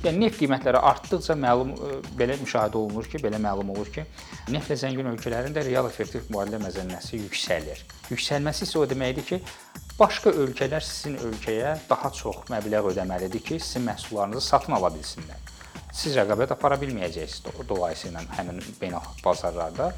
Yəni 0.00 0.16
neft 0.16 0.38
qiymətləri 0.40 0.80
artdıqca 0.80 1.34
məlum 1.36 1.74
belə 2.16 2.38
müşahidə 2.40 2.78
olunur 2.80 3.04
ki, 3.04 3.18
belə 3.20 3.36
məlum 3.36 3.68
olur 3.74 3.90
ki, 3.92 4.06
neftlə 4.48 4.78
zəngin 4.80 5.10
ölkələrin 5.10 5.52
də 5.52 5.66
real 5.66 5.84
effektiv 5.90 6.24
mübadilə 6.30 6.56
məzənnəsi 6.62 7.18
yüksəlir. 7.26 7.82
Yüksəlməsi 8.08 8.64
isə 8.64 8.78
o 8.80 8.86
deməkdir 8.88 9.26
ki, 9.28 9.38
başqa 9.98 10.32
ölkələr 10.32 10.80
sizin 10.80 11.18
ölkəyə 11.20 11.74
daha 11.90 12.08
çox 12.16 12.46
məbləğ 12.48 12.80
ödəməlidir 12.94 13.44
ki, 13.44 13.58
sizin 13.60 13.84
məhsullarınızı 13.90 14.46
satın 14.46 14.78
ala 14.78 14.88
bilsinlər. 14.94 15.44
Siz 15.92 16.16
rəqabət 16.16 16.56
apara 16.56 16.80
bilməyəcəksiniz 16.80 17.68
dolayısıyla 17.68 18.24
həmin 18.38 18.64
beynəlxalq 18.80 19.20
bazarlarda. 19.26 19.90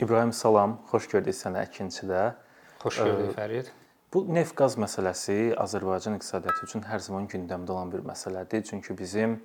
İbrahim 0.00 0.32
salam, 0.32 0.80
xoş 0.88 1.12
gördük 1.12 1.36
səni 1.36 1.60
əkinçidə. 1.66 2.24
Xoş 2.80 3.04
gördük 3.04 3.36
Fərid. 3.36 3.72
Bu 4.12 4.20
neft-qaz 4.28 4.74
məsələsi 4.76 5.54
Azərbaycan 5.56 6.18
iqtisadiyyatı 6.18 6.66
üçün 6.66 6.82
hər 6.84 7.00
zaman 7.00 7.24
gündəmdə 7.32 7.72
olan 7.72 7.92
bir 7.94 8.02
məsələdir. 8.04 8.60
Çünki 8.68 8.92
bizim 8.98 9.38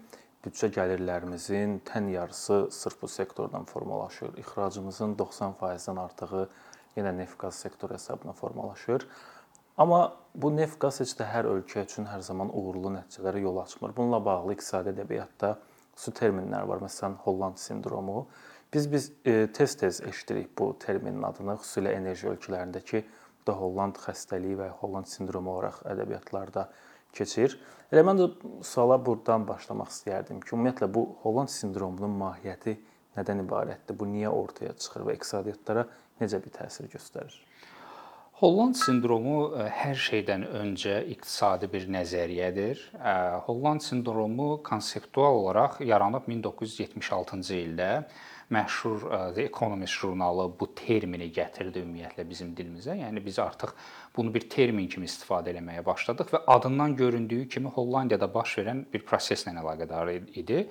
büdcə 0.44 0.68
gəlirlərimizin 0.76 1.78
tən 1.88 2.10
yarısı 2.12 2.58
sırf 2.76 2.98
bu 3.02 3.08
sektordan 3.08 3.64
formalaşır. 3.64 4.34
İxracımızın 4.44 5.16
90%-dən 5.22 6.02
artığı 6.02 6.42
yenə 6.98 7.14
neft-qaz 7.16 7.62
sektoru 7.64 7.94
hesabına 7.94 8.34
formalaşır. 8.34 9.08
Amma 9.78 10.02
bu 10.36 10.52
neft-qaz 10.58 11.00
heç 11.00 11.16
də 11.22 11.30
hər 11.32 11.48
ölkə 11.54 11.86
üçün 11.88 12.12
hər 12.12 12.20
zaman 12.28 12.52
uğurlu 12.52 12.92
nəticələrə 12.98 13.46
yol 13.48 13.64
açmır. 13.64 13.96
Bununla 13.96 14.20
bağlı 14.26 14.58
iqtisadi 14.58 14.92
ədəbiyyatda 14.98 15.54
su 15.96 16.12
terminlər 16.12 16.68
var. 16.68 16.84
Məsələn, 16.84 17.16
Holland 17.24 17.64
sindromu 17.64 18.28
Biz 18.74 18.92
biz 18.92 19.12
e, 19.26 19.48
tez-tez 19.54 20.02
eşidirik 20.08 20.58
bu 20.60 20.74
terminin 20.80 21.24
adını, 21.24 21.56
xüsusilə 21.62 21.94
enerji 21.96 22.28
ölkələrindəki 22.28 23.04
da 23.48 23.56
Holland 23.58 23.98
xəstəliyi 24.04 24.60
və 24.60 24.70
Holland 24.82 25.10
sindromu 25.10 25.54
olaraq 25.56 25.82
ədəbiyyatlarda 25.94 26.68
keçir. 27.16 27.58
Elə 27.92 28.04
mən 28.04 28.20
də 28.20 28.28
suala 28.68 28.98
burdan 29.00 29.48
başlamaq 29.48 29.94
istəyərdim 29.94 30.42
ki, 30.44 30.54
ümumiyyətlə 30.56 30.90
bu 30.94 31.06
Holland 31.24 31.52
sindromunun 31.54 32.18
mahiyyəti 32.20 32.76
nədən 33.18 33.46
ibarətdir? 33.46 33.98
Bu 33.98 34.10
niyə 34.12 34.32
ortaya 34.34 34.76
çıxır 34.76 35.08
və 35.08 35.16
iqtisadiyyatlara 35.18 35.88
necə 36.22 36.42
bir 36.44 36.56
təsir 36.60 36.90
göstərir? 36.92 37.38
Holland 38.38 38.78
sindromu 38.78 39.38
e, 39.58 39.64
hər 39.74 39.98
şeydən 39.98 40.44
öncə 40.60 41.00
iqtisadi 41.10 41.66
bir 41.74 41.88
nəzəriyyədir. 41.90 42.84
E, 42.94 43.14
Holland 43.48 43.82
sindromu 43.82 44.60
konseptual 44.68 45.40
olaraq 45.40 45.80
yaranıb 45.82 46.28
1976-cı 46.30 47.58
ildə 47.58 47.88
məşhur 48.54 49.08
e, 49.08 49.22
The 49.40 49.48
Economist 49.48 49.98
jurnalı 49.98 50.46
bu 50.60 50.70
termini 50.78 51.32
gətirdi 51.34 51.82
ümumiyyətlə 51.82 52.28
bizim 52.30 52.54
dilimizə. 52.54 53.00
Yəni 53.02 53.26
biz 53.26 53.42
artıq 53.42 53.74
bunu 54.14 54.36
bir 54.38 54.46
termin 54.54 54.86
kimi 54.86 55.10
istifadə 55.10 55.56
etməyə 55.56 55.82
başladıq 55.90 56.30
və 56.36 56.44
adından 56.60 56.94
göründüyü 57.02 57.50
kimi 57.50 57.74
Hollandiyada 57.74 58.30
baş 58.38 58.60
verən 58.62 58.86
bir 58.94 59.02
proseslə 59.10 59.58
əlaqədar 59.64 60.14
idi. 60.38 60.68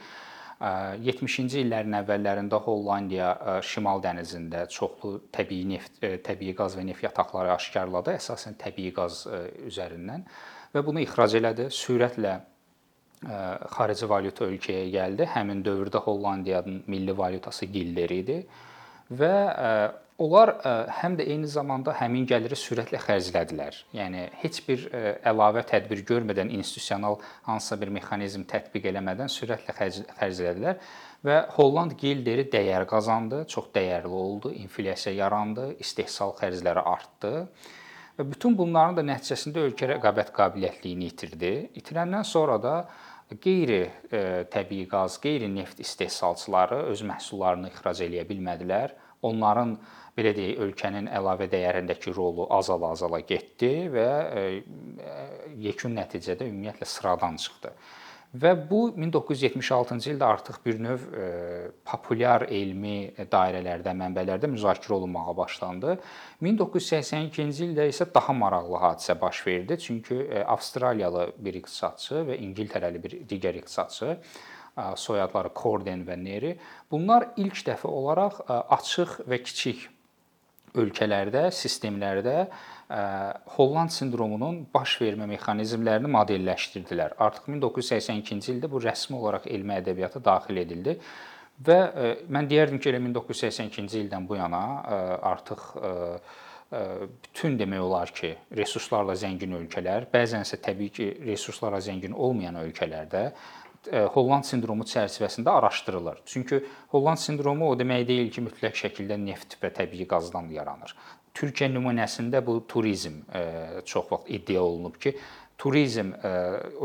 70-ci 0.60 1.58
e, 1.58 1.62
illərin 1.66 1.98
əvvəllərində 1.98 2.60
Hollandiya 2.64 3.60
Şimal 3.66 4.00
dənizində 4.04 4.64
çoxlu 4.72 5.18
təbii 5.34 5.66
neft, 5.68 6.00
təbii 6.00 6.54
qaz 6.56 6.78
və 6.78 6.86
neft 6.88 7.04
yataqları 7.04 7.52
aşkarladı, 7.56 8.16
əsasən 8.16 8.56
təbii 8.62 8.94
qaz 8.96 9.26
üzərindən 9.68 10.24
və 10.72 10.84
bunu 10.86 11.04
ixrac 11.04 11.36
elədi. 11.36 11.68
Sürətlə 11.72 12.38
xarici 13.76 14.08
valyuta 14.08 14.48
ölkəyə 14.48 14.88
gəldi. 14.92 15.28
Həmin 15.34 15.62
dövrdə 15.64 16.00
Hollandiyanın 16.04 16.82
milli 16.86 17.16
valyutası 17.16 17.68
gilder 17.72 18.12
idi 18.16 18.41
və 19.12 19.36
onlar 20.22 20.55
həm 21.03 21.17
də 21.19 21.27
eyni 21.28 21.48
zamanda 21.50 21.92
həmin 21.98 22.25
gəliri 22.28 22.56
sürətlə 22.56 23.00
xərclədilər. 23.05 23.77
Yəni 23.97 24.27
heç 24.42 24.62
bir 24.67 24.86
əlavə 25.28 25.64
tədbir 25.69 26.00
görmədən 26.09 26.53
institusional 26.56 27.19
hansısa 27.49 27.77
bir 27.81 27.93
mexanizm 27.99 28.47
tətbiq 28.49 28.88
eləmədən 28.93 29.28
sürətlə 29.32 29.76
xərclədilər 29.76 30.81
və 31.26 31.41
Holland 31.56 31.97
gilderi 32.00 32.47
dəyər 32.53 32.87
qazandı, 32.88 33.44
çox 33.50 33.72
dəyərli 33.75 34.12
oldu, 34.12 34.53
inflyasiya 34.56 35.15
yarandı, 35.25 35.72
istehsal 35.82 36.34
xərcləri 36.38 36.84
artdı. 36.87 37.34
Və 38.16 38.25
bütün 38.31 38.56
bunların 38.56 38.97
da 38.97 39.05
nəticəsində 39.05 39.66
ölkə 39.69 39.91
rəqabət 39.91 40.32
qabiliyyətliyini 40.37 41.10
itirdi. 41.10 41.53
İtirəndən 41.76 42.25
sonra 42.25 42.56
da 42.62 42.76
qeyri 43.43 43.82
e, 43.84 44.21
təbii 44.53 44.87
qaz, 44.88 45.19
qeyri-neft 45.21 45.82
istehsalçıları 45.82 46.84
öz 46.93 47.03
məhsullarını 47.10 47.72
ixrac 47.75 48.00
eləyə 48.06 48.25
bilmədilər. 48.28 48.94
Onların 49.26 49.76
belə 50.16 50.32
deyək, 50.37 50.62
ölkənin 50.65 51.10
əlavə 51.12 51.50
dəyərindəki 51.53 52.15
rolu 52.16 52.49
azala-azala 52.56 53.21
getdi 53.28 53.72
və 53.93 54.09
e, 54.09 54.49
yekun 55.69 55.97
nəticədə 55.99 56.49
ümumiyyətlə 56.49 56.88
sıradan 56.88 57.37
çıxdı. 57.43 57.72
Və 58.37 58.53
bu 58.69 58.91
1976-cı 58.99 60.10
ildə 60.12 60.26
artıq 60.26 60.59
bir 60.65 60.81
növ 60.82 61.05
e, 61.15 61.26
populyar 61.87 62.47
elmi 62.53 63.12
dairələrdə, 63.32 63.94
mənbələrdə 63.97 64.50
müzakirə 64.50 64.97
olunmağa 64.99 65.37
başlandı. 65.38 65.97
1982-ci 66.44 67.71
ildə 67.71 67.87
isə 67.93 68.09
daha 68.12 68.34
maraqlı 68.37 68.82
hadisə 68.82 69.16
baş 69.21 69.41
verdi. 69.47 69.78
Çünki 69.78 70.19
e, 70.26 70.44
Avstraliyalı 70.44 71.31
bir 71.38 71.60
iqtisadçı 71.62 72.26
və 72.28 72.38
İngiltərəli 72.49 73.03
bir 73.05 73.19
digər 73.31 73.60
iqtisadçı 73.62 74.12
e, 74.12 74.19
soyadları 75.06 75.55
Corden 75.56 76.05
və 76.09 76.19
Neri 76.21 76.56
bunlar 76.91 77.31
ilk 77.37 77.62
dəfə 77.71 77.88
olaraq 77.88 78.43
açıq 78.50 79.21
və 79.31 79.41
kiçik 79.47 79.87
ölkələrdə, 80.82 81.48
sistemlərdə 81.54 82.47
Holland 83.56 83.91
sindromunun 83.91 84.60
baş 84.75 84.97
vermə 85.03 85.26
mexanizmlərini 85.32 86.10
modelləşdirdilər. 86.14 87.16
Artıq 87.19 87.48
1982-ci 87.50 88.53
ildə 88.54 88.70
bu 88.70 88.78
rəsmi 88.84 89.19
olaraq 89.19 89.48
elmi 89.50 89.75
ədəbiyyata 89.81 90.22
daxil 90.22 90.62
edildi 90.62 90.94
və 91.66 91.78
mən 92.31 92.47
deyərdim 92.50 92.78
ki, 92.78 92.92
elə 92.92 93.00
1982-ci 93.09 94.03
ildən 94.04 94.28
bu 94.28 94.38
yana 94.38 94.62
artıq 95.34 95.66
bütün 96.70 97.58
demək 97.58 97.82
olar 97.82 98.10
ki, 98.14 98.32
resurslarla 98.58 99.14
zəngin 99.19 99.54
ölkələr, 99.54 100.08
bəzən 100.12 100.43
isə 100.47 100.58
təbii 100.62 100.91
ki, 100.94 101.06
resurslarla 101.28 101.78
zəngin 101.82 102.14
olmayan 102.14 102.58
ölkələrdə 102.62 103.28
Holland 104.14 104.47
sindromu 104.48 104.84
çərçivəsində 104.88 105.52
araşdırılır. 105.60 106.22
Çünki 106.26 106.62
Holland 106.94 107.20
sindromu 107.22 107.70
o 107.70 107.78
demək 107.78 108.06
deyil 108.08 108.32
ki, 108.34 108.44
mütləq 108.48 108.76
şəkildə 108.82 109.19
neft 109.22 109.58
və 109.62 109.72
təbii 109.76 110.08
qazdan 110.10 110.50
yaranır. 110.54 110.94
Türkiyə 111.36 111.69
nümunəsində 111.69 112.41
bu 112.44 112.60
turizm 112.69 113.19
e, 113.28 113.42
çox 113.84 114.06
vaxt 114.10 114.30
iddia 114.32 114.62
olunub 114.64 114.96
ki, 115.00 115.12
turizm 115.60 116.12
e, 116.16 116.30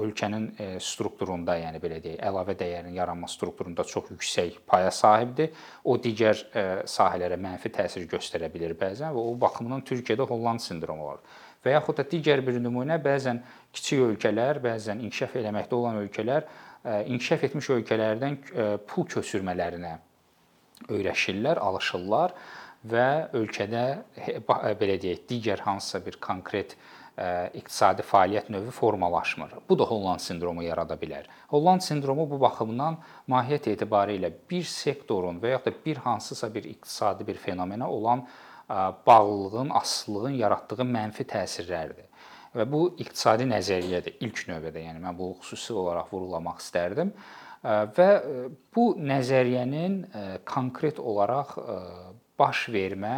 ölkənin 0.02 0.48
e, 0.60 0.68
strukturunda, 0.84 1.56
yəni 1.60 1.80
belə 1.84 2.02
deyək, 2.04 2.18
əlavə 2.28 2.56
dəyərin 2.60 2.98
yaranma 2.98 3.30
strukturunda 3.32 3.86
çox 3.88 4.12
yüksək 4.12 4.58
paya 4.68 4.92
sahibdir. 4.92 5.54
O 5.84 5.96
digər 6.00 6.44
sahələrə 6.90 7.40
mənfi 7.40 7.72
təsir 7.78 8.04
göstərə 8.12 8.52
bilər 8.52 8.76
bəzən 8.80 9.16
və 9.16 9.24
o 9.24 9.38
baxımdan 9.40 9.86
Türkiyədə 9.88 10.28
Holland 10.28 10.64
sindromu 10.64 11.08
var. 11.14 11.24
Və 11.64 11.76
yaxud 11.76 12.00
da 12.00 12.04
digər 12.10 12.42
bir 12.44 12.58
nümunə 12.60 12.98
bəzən 13.02 13.40
kiçik 13.72 14.02
ölkələr, 14.04 14.60
bəzən 14.64 15.04
inkişaf 15.06 15.38
eləməkdə 15.40 15.78
olan 15.78 16.02
ölkələr 16.02 16.48
inkişaf 16.86 17.44
etmiş 17.50 17.70
ölkələrdən 17.78 18.40
pul 18.90 19.06
köçürmələrinə 19.10 19.98
öyrəşirlər, 20.90 21.60
alışırlar 21.62 22.34
və 22.90 23.08
ölkədə 23.38 23.84
belə 24.80 24.98
deyək, 25.02 25.28
digər 25.30 25.62
hansısa 25.68 26.02
bir 26.06 26.18
konkret 26.24 26.76
iqtisadi 27.54 28.02
fəaliyyət 28.08 28.50
növü 28.50 28.72
formalaşmır. 28.74 29.52
Bu 29.70 29.78
da 29.80 29.86
Holland 29.86 30.24
sindromu 30.24 30.64
yarada 30.64 30.96
bilər. 30.98 31.28
Holland 31.52 31.84
sindromu 31.86 32.26
bu 32.30 32.40
baxımdan 32.42 32.98
mahiyyət 33.30 33.68
etibarilə 33.76 34.32
bir 34.50 34.64
sektorun 34.64 35.38
və 35.44 35.52
yaxud 35.54 35.76
da 35.76 35.86
bir 35.86 35.98
hansısa 36.08 36.50
bir 36.54 36.64
iqtisadi 36.72 37.28
bir 37.28 37.38
fenomenə 37.38 37.86
olan 37.86 38.26
bağlılığın, 39.06 39.70
asılılığın 39.70 40.40
yaratdığı 40.40 40.88
mənfi 40.88 41.28
təsirlərdir. 41.28 42.08
Və 42.58 42.66
bu 42.68 42.82
iqtisadi 43.00 43.48
nəzəriyyədir 43.48 44.18
ilk 44.28 44.44
növbədə. 44.50 44.84
Yəni 44.88 45.04
mən 45.04 45.18
bu 45.18 45.32
xüsusi 45.40 45.76
olaraq 45.78 46.12
vurğulamaq 46.12 46.60
istərdim. 46.60 47.14
Və 47.96 48.10
bu 48.76 48.88
nəzəriyyənin 49.00 50.02
konkret 50.50 51.00
olaraq 51.00 51.56
baş 52.42 52.66
vermə 52.74 53.16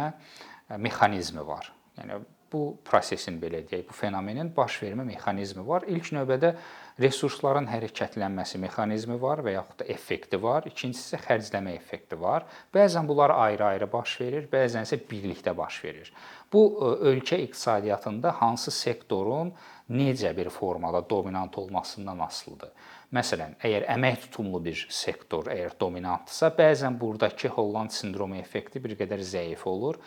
mexanizmi 0.78 1.42
var. 1.46 1.72
Yəni 1.98 2.20
bu 2.52 2.62
prosesin 2.84 3.40
belə 3.42 3.62
deyək, 3.68 3.86
bu 3.88 3.96
fenomenin 3.96 4.50
baş 4.56 4.80
vermə 4.82 5.04
mexanizmi 5.08 5.64
var. 5.66 5.86
İlk 5.90 6.12
növbədə 6.16 6.54
resursların 7.02 7.66
hərəkətlənməsi 7.66 8.60
mexanizmi 8.62 9.16
var 9.20 9.42
və 9.46 9.56
yaxud 9.56 9.80
da 9.82 9.88
effekti 9.94 10.38
var. 10.42 10.66
İkincisi 10.70 11.08
isə 11.08 11.22
xərcləmə 11.26 11.74
effekti 11.74 12.18
var. 12.20 12.46
Bəzən 12.74 13.08
bunlar 13.08 13.34
ayrı-ayrı 13.34 13.90
baş 13.92 14.16
verir, 14.20 14.48
bəzən 14.52 14.86
isə 14.86 15.00
birlikdə 15.10 15.56
baş 15.56 15.80
verir. 15.84 16.12
Bu 16.52 16.64
e, 16.70 16.92
ölkə 17.10 17.40
iqtisadiyyatında 17.48 18.36
hansı 18.40 18.70
sektorun 18.70 19.54
necə 19.90 20.36
bir 20.36 20.50
formada 20.50 21.02
dominant 21.10 21.58
olmasından 21.58 22.18
asılıdır. 22.18 22.70
Məsələn, 23.14 23.54
əgər 23.62 23.86
əmək 23.94 24.24
tutumlu 24.24 24.58
bir 24.64 24.80
sektor, 24.90 25.46
əgər 25.52 25.76
dominantdırsa, 25.78 26.50
bəzən 26.56 26.96
burdakı 26.98 27.52
Holland 27.54 27.94
sindromu 27.94 28.40
effekti 28.40 28.82
bir 28.82 28.96
qədər 28.98 29.22
zəif 29.22 29.62
olur. 29.70 30.00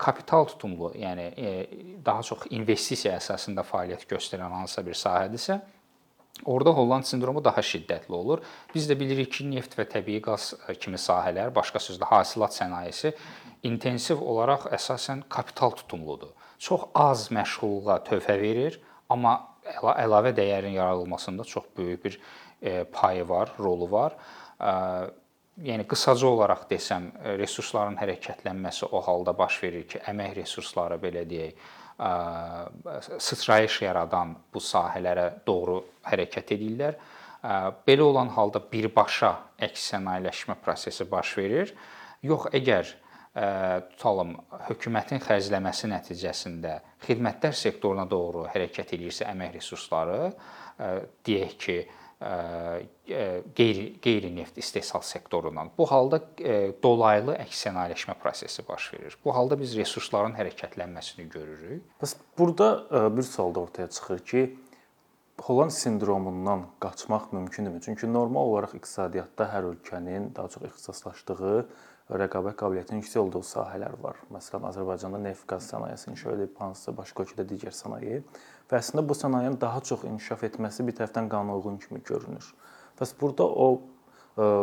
Kapital 0.00 0.48
tutumlu, 0.48 0.90
yəni 0.96 1.28
daha 2.04 2.24
çox 2.24 2.48
investisiya 2.50 3.18
əsasında 3.20 3.64
fəaliyyət 3.68 4.08
göstərən 4.10 4.52
hansısa 4.60 4.84
bir 4.86 4.98
sahədirsə, 4.98 5.60
Orda 6.48 6.72
Holland 6.72 7.04
sindromu 7.04 7.44
daha 7.44 7.60
şiddətli 7.60 8.14
olur. 8.16 8.40
Biz 8.74 8.88
də 8.90 8.96
bilirik 8.98 9.28
ki, 9.36 9.44
neft 9.52 9.76
və 9.76 9.84
təbii 9.92 10.22
qaz 10.24 10.54
kimi 10.80 10.98
sahələr, 10.98 11.52
başqa 11.54 11.78
sözlə 11.78 12.08
hasilat 12.08 12.56
sənayesi 12.56 13.12
intensiv 13.68 14.24
olaraq 14.24 14.64
əsasən 14.72 15.26
kapital 15.30 15.76
tutumludur. 15.76 16.32
Çox 16.58 16.88
az 16.96 17.28
məşğulluğa 17.36 18.00
töhfə 18.08 18.38
verir, 18.40 18.80
amma 19.12 19.36
əlavə 19.64 20.32
dəyərin 20.36 20.76
yaradılmasında 20.76 21.44
çox 21.44 21.64
böyük 21.76 22.04
bir 22.04 22.20
e, 22.62 22.84
payı 22.84 23.28
var, 23.28 23.52
rolu 23.58 23.90
var. 23.90 24.16
Yəni 25.62 25.84
qısaca 25.84 26.26
olaraq 26.26 26.64
desəm, 26.70 27.10
resursların 27.38 27.98
hərəkətlənməsi 28.00 28.86
o 28.88 29.00
halda 29.04 29.34
baş 29.36 29.58
verir 29.62 29.84
ki, 29.90 30.00
əmək 30.08 30.36
resursları 30.38 30.96
belə 31.02 31.26
deyək, 31.28 31.58
sıçrayış 33.18 33.82
yaradan 33.82 34.36
bu 34.54 34.62
sahələrə 34.64 35.28
doğru 35.46 35.82
hərəkət 36.08 36.54
edirlər. 36.56 36.96
Belə 37.86 38.06
olan 38.06 38.32
halda 38.32 38.62
birbaşa 38.72 39.34
əks 39.68 39.90
sənayeləşmə 39.92 40.56
prosesi 40.62 41.04
baş 41.10 41.36
verir. 41.38 41.74
Yox, 42.22 42.48
əgər 42.54 42.94
tutalım 43.32 44.36
hökumətin 44.68 45.22
xərcləməsi 45.24 45.88
nəticəsində 45.88 46.76
xidmətlər 47.06 47.56
sektoruna 47.56 48.04
doğru 48.10 48.44
hərəkət 48.52 48.92
edirsə 48.98 49.24
əmək 49.30 49.54
resursları, 49.56 50.32
deyək 51.24 51.54
ki, 51.64 51.76
qeyri 53.56 53.86
qeyri-neft 54.04 54.58
istehsal 54.60 55.02
sektorundan. 55.02 55.72
Bu 55.78 55.88
halda 55.90 56.20
dolaylı 56.84 57.34
əks 57.42 57.64
sənayeləşmə 57.66 58.14
prosesi 58.20 58.62
baş 58.68 58.92
verir. 58.92 59.16
Bu 59.24 59.34
halda 59.34 59.58
biz 59.58 59.72
resursların 59.80 60.36
hərəkətlənməsini 60.38 61.26
görürük. 61.32 61.82
Bəs 62.02 62.14
burada 62.38 62.68
bir 63.16 63.26
sual 63.26 63.54
da 63.54 63.64
ortaya 63.64 63.88
çıxır 63.90 64.22
ki, 64.28 64.44
Holland 65.42 65.74
sindromundan 65.74 66.66
qaçmaq 66.80 67.32
mümkündürmü? 67.32 67.80
Çünki 67.80 68.06
normal 68.12 68.52
olaraq 68.52 68.76
iqtisadiyyatda 68.78 69.48
hər 69.50 69.66
ölkənin 69.72 70.28
daha 70.36 70.48
çox 70.52 70.68
ixtisaslaşdığı 70.68 71.56
rəqabət 72.20 72.56
qabiliyyətinin 72.60 73.00
yüksək 73.02 73.20
olduğu 73.22 73.42
sahələr 73.46 73.94
var. 74.02 74.18
Məsələn, 74.34 74.66
Azərbaycanda 74.68 75.20
neft-qaz 75.22 75.70
sənayesinin 75.72 76.18
şöyle 76.20 76.48
hansısa 76.58 76.92
başqa 76.96 77.24
ölkədə 77.24 77.46
digər 77.48 77.76
sənaye 77.76 78.20
və 78.70 78.78
əslində 78.78 79.04
bu 79.08 79.16
sənayenin 79.16 79.58
daha 79.60 79.80
çox 79.80 80.04
inkişaf 80.08 80.44
etməsi 80.50 80.86
bir 80.86 80.98
tərəfdən 81.00 81.30
qanunauyğun 81.32 81.80
kimi 81.84 82.02
görünür. 82.04 82.52
Bəs 83.00 83.14
burada 83.20 83.46
o 83.48 83.68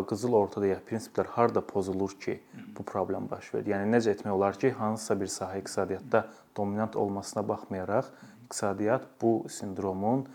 qızıl 0.10 0.34
ortada 0.34 0.66
ya 0.66 0.80
prinsiplər 0.82 1.30
harda 1.36 1.62
pozulur 1.62 2.16
ki, 2.22 2.40
bu 2.78 2.84
problem 2.84 3.28
baş 3.30 3.54
verir? 3.54 3.68
Yəni 3.76 3.92
necə 3.94 4.16
etmək 4.16 4.34
olar 4.34 4.58
ki, 4.58 4.72
hansısa 4.74 5.20
bir 5.20 5.30
sahə 5.30 5.60
iqtisadiyyatda 5.62 6.24
dominant 6.58 6.96
olmasına 6.96 7.48
baxmayaraq 7.48 8.10
iqtisadiyyat 8.46 9.06
bu 9.22 9.46
sindromun 9.50 10.26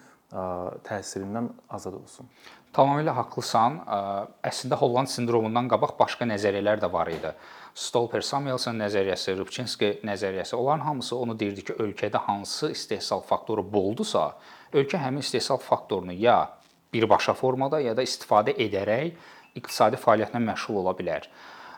təsirindən 0.88 1.48
azad 1.70 1.94
olsun. 1.94 2.28
Tamamilə 2.74 3.12
haqlısan. 3.14 3.76
Əslində 4.42 4.78
Holland 4.80 5.10
sindromundan 5.12 5.68
qabaq 5.70 5.94
başqa 6.00 6.26
nəzəriyyələr 6.26 6.82
də 6.82 6.90
var 6.90 7.10
idi. 7.12 7.30
Stolper-Samuelson 7.78 8.76
nəzəriyyəsi, 8.82 9.36
Rubçinski 9.38 9.88
nəzəriyyəsi, 10.06 10.56
onların 10.58 10.84
hamısı 10.86 11.16
onu 11.16 11.38
deyirdi 11.38 11.64
ki, 11.70 11.76
ölkədə 11.82 12.20
hansı 12.26 12.70
istehsal 12.74 13.22
faktoru 13.26 13.64
boldusa, 13.72 14.32
ölkə 14.74 14.98
həmin 15.02 15.22
istehsal 15.22 15.58
faktorunu 15.62 16.14
ya 16.18 16.36
birbaşa 16.94 17.34
formada, 17.34 17.80
ya 17.82 17.94
da 17.96 18.02
istifadə 18.06 18.54
edərək 18.54 19.14
iqtisadi 19.58 19.98
fəaliyyətlə 20.02 20.42
məşğul 20.42 20.82
ola 20.82 20.94
bilər. 20.98 21.26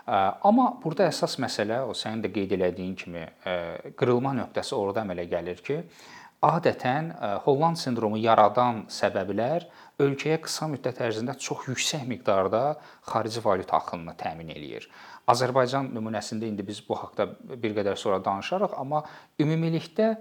Amma 0.07 0.69
burada 0.83 1.09
əsas 1.11 1.37
məsələ 1.43 1.81
o 1.89 1.97
sənin 1.97 2.21
də 2.25 2.33
qeyd 2.33 2.53
elədiyin 2.57 2.93
kimi 2.97 3.25
qırılma 3.97 4.37
nöqtəsi 4.37 4.77
orada 4.77 5.03
əmələ 5.05 5.25
gəlir 5.33 5.65
ki, 5.65 5.81
adətən 6.45 7.13
Holland 7.45 7.79
sindromu 7.81 8.19
yaradan 8.21 8.85
səbəblər 8.93 9.65
ölkəyə 10.03 10.39
qısa 10.45 10.69
müddət 10.69 11.01
ərzində 11.07 11.37
çox 11.41 11.69
yüksək 11.71 12.05
miqdarda 12.09 12.77
xarici 13.09 13.41
valyuta 13.45 13.79
axınını 13.79 14.13
təmin 14.21 14.53
eləyir. 14.53 14.85
Azərbaycan 15.27 15.89
nümunəsində 15.95 16.47
indi 16.47 16.67
biz 16.67 16.83
bu 16.87 16.99
haqqda 17.01 17.27
bir 17.57 17.73
qədər 17.79 17.97
sonra 17.99 18.21
danışarıq, 18.25 18.77
amma 18.79 19.03
ümumilikdə 19.41 20.13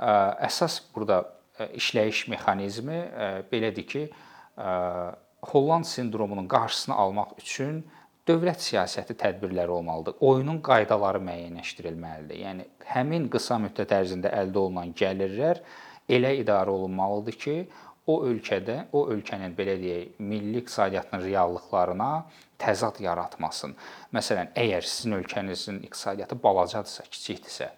əsas 0.00 0.80
burada 0.94 1.22
işləyiş 1.76 2.26
mexanizmi 2.32 3.00
belədir 3.52 3.86
ki, 3.86 4.04
Holland 5.50 5.88
sindromunun 5.88 6.48
qarşısını 6.48 6.94
almaq 6.94 7.38
üçün 7.38 7.84
dövlət 8.30 8.62
siyasəti 8.62 9.18
tədbirləri 9.18 9.74
olmalıdır. 9.74 10.18
Oyunun 10.22 10.62
qaydaları 10.64 11.20
müəyyənləşdirilməlidir. 11.26 12.40
Yəni 12.46 12.66
həmin 12.94 13.28
qısa 13.32 13.58
müddət 13.66 13.94
ərzində 13.98 14.32
əldə 14.40 14.64
olunan 14.64 14.94
gəlirlər 14.96 15.62
elə 16.10 16.34
idarə 16.40 16.72
olunmalıdır 16.74 17.38
ki, 17.44 17.56
o 18.10 18.16
ölkədə, 18.26 18.76
o 18.96 19.04
ölkənin 19.12 19.52
belə 19.54 19.76
deyək, 19.78 20.20
milli 20.24 20.62
iqtisadiyyatının 20.62 21.24
reallıqlarına 21.26 22.10
təzad 22.60 22.98
yaratmasın. 23.02 23.76
Məsələn, 24.16 24.50
əgər 24.58 24.86
sizin 24.88 25.18
ölkənizin 25.20 25.82
iqtisadiyyatı 25.86 26.38
balacadırsa, 26.42 27.06
kiçikdirsə 27.12 27.70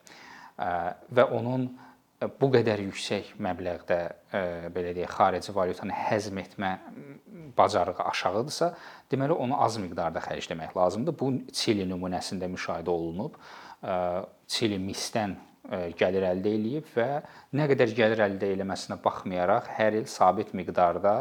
və 1.12 1.26
onun 1.36 1.66
bu 2.40 2.48
qədər 2.54 2.84
yüksək 2.86 3.34
məbləğdə 3.42 4.00
belə 4.72 4.94
deyək, 4.96 5.10
xarici 5.18 5.54
valyutanı 5.56 5.96
həzm 6.06 6.38
etmə 6.44 6.76
bacarığı 7.56 8.02
aşağıdırsa, 8.10 8.72
deməli 9.12 9.36
onu 9.36 9.60
az 9.64 9.76
miqdarda 9.82 10.22
xərcləmək 10.24 10.76
lazımdır. 10.76 11.16
Bu 11.18 11.32
Çili 11.52 11.86
nümunəsində 11.90 12.48
müşahidə 12.52 12.90
olunub. 12.90 13.38
Çili 14.48 14.78
misdən 14.82 15.36
gəlir 15.98 16.26
əldə 16.26 16.50
eləyib 16.56 16.90
və 16.96 17.08
nə 17.54 17.68
qədər 17.70 17.94
gəlir 17.94 18.24
əldə 18.26 18.50
eləməsinə 18.56 18.98
baxmayaraq 19.04 19.70
hər 19.76 20.00
il 20.00 20.06
sabit 20.10 20.50
miqdarda 20.58 21.14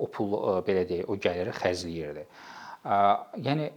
o 0.00 0.08
pul 0.08 0.62
belə 0.66 0.86
deyək, 0.88 1.08
o 1.08 1.18
gəliri 1.20 1.52
xərcləyirdi. 1.58 2.26
Yəni 3.44 3.70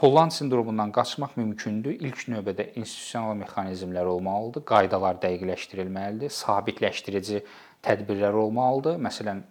Holland 0.00 0.32
sindromundan 0.32 0.88
qaçmaq 0.94 1.34
mümkündür. 1.36 1.98
İlk 2.00 2.22
növbədə 2.32 2.70
institusional 2.80 3.34
mexanizmlər 3.42 4.08
olmalıdır, 4.08 4.62
qaydalar 4.70 5.18
dəqiqləşdirilməlidir, 5.20 6.32
sabitləşdirici 6.32 7.42
tədbirlər 7.84 8.38
olmalıdır. 8.40 8.96
Məsələn, 9.04 9.42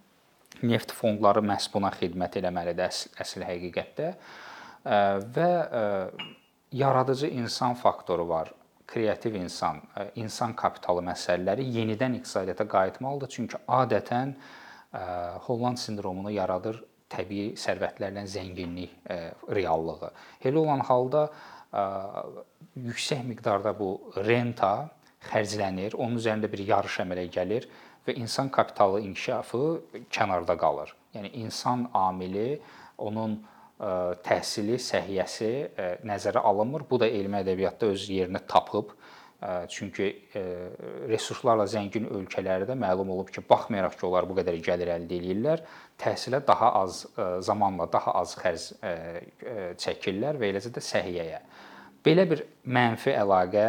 neft 0.64 0.92
fondları 0.92 1.42
məhz 1.46 1.70
buna 1.74 1.92
xidmət 1.94 2.40
etməlidir 2.42 2.88
əsl, 2.88 3.14
əsl 3.24 3.46
həqiqətdə. 3.48 4.14
Və 5.36 5.52
yaradıcı 6.72 7.28
insan 7.28 7.76
faktoru 7.76 8.28
var 8.30 8.54
kreativ 8.90 9.36
insan, 9.38 9.82
insan 10.18 10.56
kapitalı 10.58 11.04
məsələləri 11.12 11.66
yenidən 11.76 12.16
iqtisadiyyata 12.18 12.66
qayıtmalıdır. 12.68 13.30
Çünki 13.30 13.60
adətən 13.68 14.34
Holland 15.46 15.78
sindromunu 15.78 16.32
yaradır 16.34 16.82
təbii 17.10 17.54
sərvətlərlə 17.58 18.26
zənginlik 18.30 18.96
reallığı. 19.50 20.10
Elə 20.46 20.58
olan 20.62 20.82
halda 20.86 21.28
yüksək 22.78 23.22
miqdarda 23.30 23.76
bu 23.78 24.14
renta 24.26 24.90
xərclənir, 25.30 25.94
onun 26.00 26.18
üzərində 26.18 26.50
bir 26.50 26.62
yarış 26.66 27.02
əmələ 27.04 27.28
gəlir 27.34 27.68
və 28.10 28.18
insan 28.18 28.50
kapitalı 28.50 29.02
inkişafı 29.06 29.64
kənarda 30.12 30.58
qalır. 30.58 30.96
Yəni 31.16 31.32
insan 31.46 31.88
amili 31.94 32.60
onun 32.98 33.40
təhsili, 34.26 34.76
səhiyyəsi 34.84 35.52
nəzərə 36.06 36.42
alınmır. 36.44 36.84
Bu 36.90 37.00
da 37.00 37.08
elmi 37.08 37.40
ədəbiyyatda 37.44 37.94
öz 37.94 38.10
yerini 38.10 38.42
tapıb. 38.48 38.92
Çünki 39.72 40.10
resurslarla 41.08 41.64
zəngin 41.72 42.10
ölkələrdə 42.12 42.76
məlum 42.76 43.14
olub 43.14 43.30
ki, 43.32 43.40
baxmayaraq 43.50 43.96
ki, 43.96 44.04
onlar 44.10 44.28
bu 44.28 44.36
qədər 44.42 44.58
gəlir 44.66 44.92
əldə 44.98 45.16
edirlər, 45.16 45.64
təhsilə 46.02 46.42
daha 46.48 46.74
az 46.82 47.06
zamanla 47.48 47.88
daha 47.94 48.18
az 48.20 48.36
xərc 48.36 48.66
çəkirlər 49.80 50.42
və 50.42 50.52
eləcə 50.52 50.74
də 50.76 50.84
səhiyyəyə. 50.84 51.40
Belə 52.10 52.24
bir 52.26 52.40
mənfi 52.66 53.12
əlaqə 53.14 53.64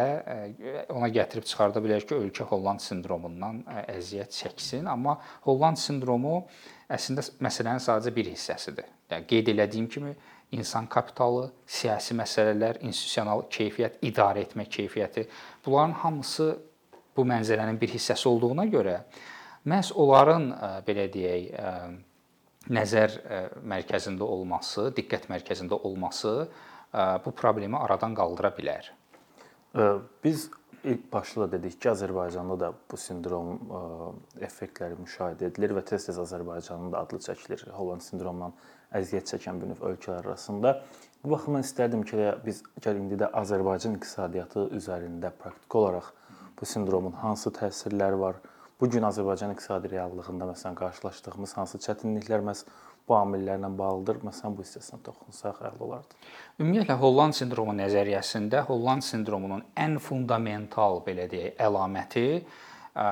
ona 0.95 1.09
gətirib 1.13 1.45
çıxarda 1.45 1.81
bilər 1.83 2.05
ki, 2.07 2.17
ölkə 2.17 2.47
Holland 2.49 2.81
sindromundan 2.81 3.59
əziyyət 3.93 4.33
çəksin, 4.33 4.87
amma 4.89 5.19
Holland 5.45 5.77
sindromu 5.77 6.39
əslində 6.89 7.21
məsələnin 7.45 7.83
sadəcə 7.83 8.13
bir 8.15 8.31
hissəsidir. 8.31 8.87
Yəni 9.11 9.27
qeyd 9.29 9.51
elədiyim 9.53 9.89
kimi 9.93 10.15
insan 10.57 10.87
kapitalı, 10.89 11.51
siyasi 11.69 12.17
məsələlər, 12.17 12.81
institusional 12.87 13.45
keyfiyyət, 13.53 14.01
idarə 14.09 14.41
etmə 14.47 14.65
keyfiyyəti, 14.73 15.27
bunların 15.65 15.93
hamısı 16.01 16.49
bu 17.15 17.27
mənzərənin 17.27 17.77
bir 17.77 17.93
hissəsi 17.93 18.25
olduğuna 18.31 18.65
görə 18.73 18.97
məhz 19.69 19.93
onların 20.01 20.49
belə 20.87 21.05
deyək 21.13 21.53
nəzər 22.73 23.15
mərkəzində 23.69 24.25
olması, 24.25 24.89
diqqət 24.97 25.29
mərkəzində 25.29 25.77
olması 25.85 26.35
bu 26.93 27.31
problemi 27.31 27.77
aradan 27.77 28.15
qaldıra 28.15 28.51
bilər. 28.57 28.89
Biz 30.23 30.49
ilk 30.83 31.11
başda 31.13 31.45
da 31.45 31.51
dedik 31.51 31.81
ki, 31.81 31.89
Azərbaycanda 31.91 32.59
da 32.59 32.71
bu 32.91 32.97
sindrom 32.97 33.59
effektləri 34.41 34.97
müşahidə 34.99 35.51
edilir 35.51 35.75
və 35.77 35.83
tez-tez 35.85 36.17
Azərbaycanın 36.19 36.91
da 36.91 37.03
adlı 37.05 37.19
çəkilir. 37.21 37.67
Holland 37.77 38.03
sindromundan 38.03 38.55
əziyyət 38.97 39.35
çəkən 39.35 39.61
bir 39.61 39.71
növ 39.71 39.83
ölkələr 39.91 40.25
arasında. 40.25 40.81
Bu 41.23 41.31
baxımdan 41.35 41.63
istərdim 41.63 42.01
ki, 42.03 42.17
biz 42.45 42.63
gəl 42.81 42.97
indi 42.97 43.19
də 43.21 43.29
Azərbaycan 43.39 43.95
iqtisadiyyatı 43.99 44.67
üzərində 44.75 45.29
praktiki 45.31 45.77
olaraq 45.77 46.09
bu 46.59 46.65
sindromun 46.65 47.13
hansı 47.21 47.53
təsirləri 47.55 48.19
var? 48.19 48.41
Bu 48.81 48.89
gün 48.89 49.05
Azərbaycan 49.05 49.53
iqtisadi 49.53 49.91
reallığında 49.93 50.49
məsələn 50.49 50.75
qarşılaşdığımız 50.79 51.53
hansı 51.57 51.77
çətinliklər 51.85 52.41
məhz 52.47 52.65
bu 53.07 53.15
amillərlə 53.17 53.69
bağlıdır? 53.77 54.21
Məsələn 54.27 54.55
bu 54.57 54.65
hissəsinə 54.65 55.01
toxunsaq 55.05 55.61
əla 55.69 55.85
olardı. 55.85 56.19
Ümumiyyətlə 56.61 56.97
Holland 57.01 57.37
sindromu 57.37 57.75
nəzəriyyəsində 57.77 58.65
Holland 58.67 59.05
sindromunun 59.05 59.63
ən 59.79 59.97
fundamental 60.03 61.01
belə 61.05 61.27
deyək 61.31 61.57
əlaməti 61.67 62.25
ə, 62.37 63.07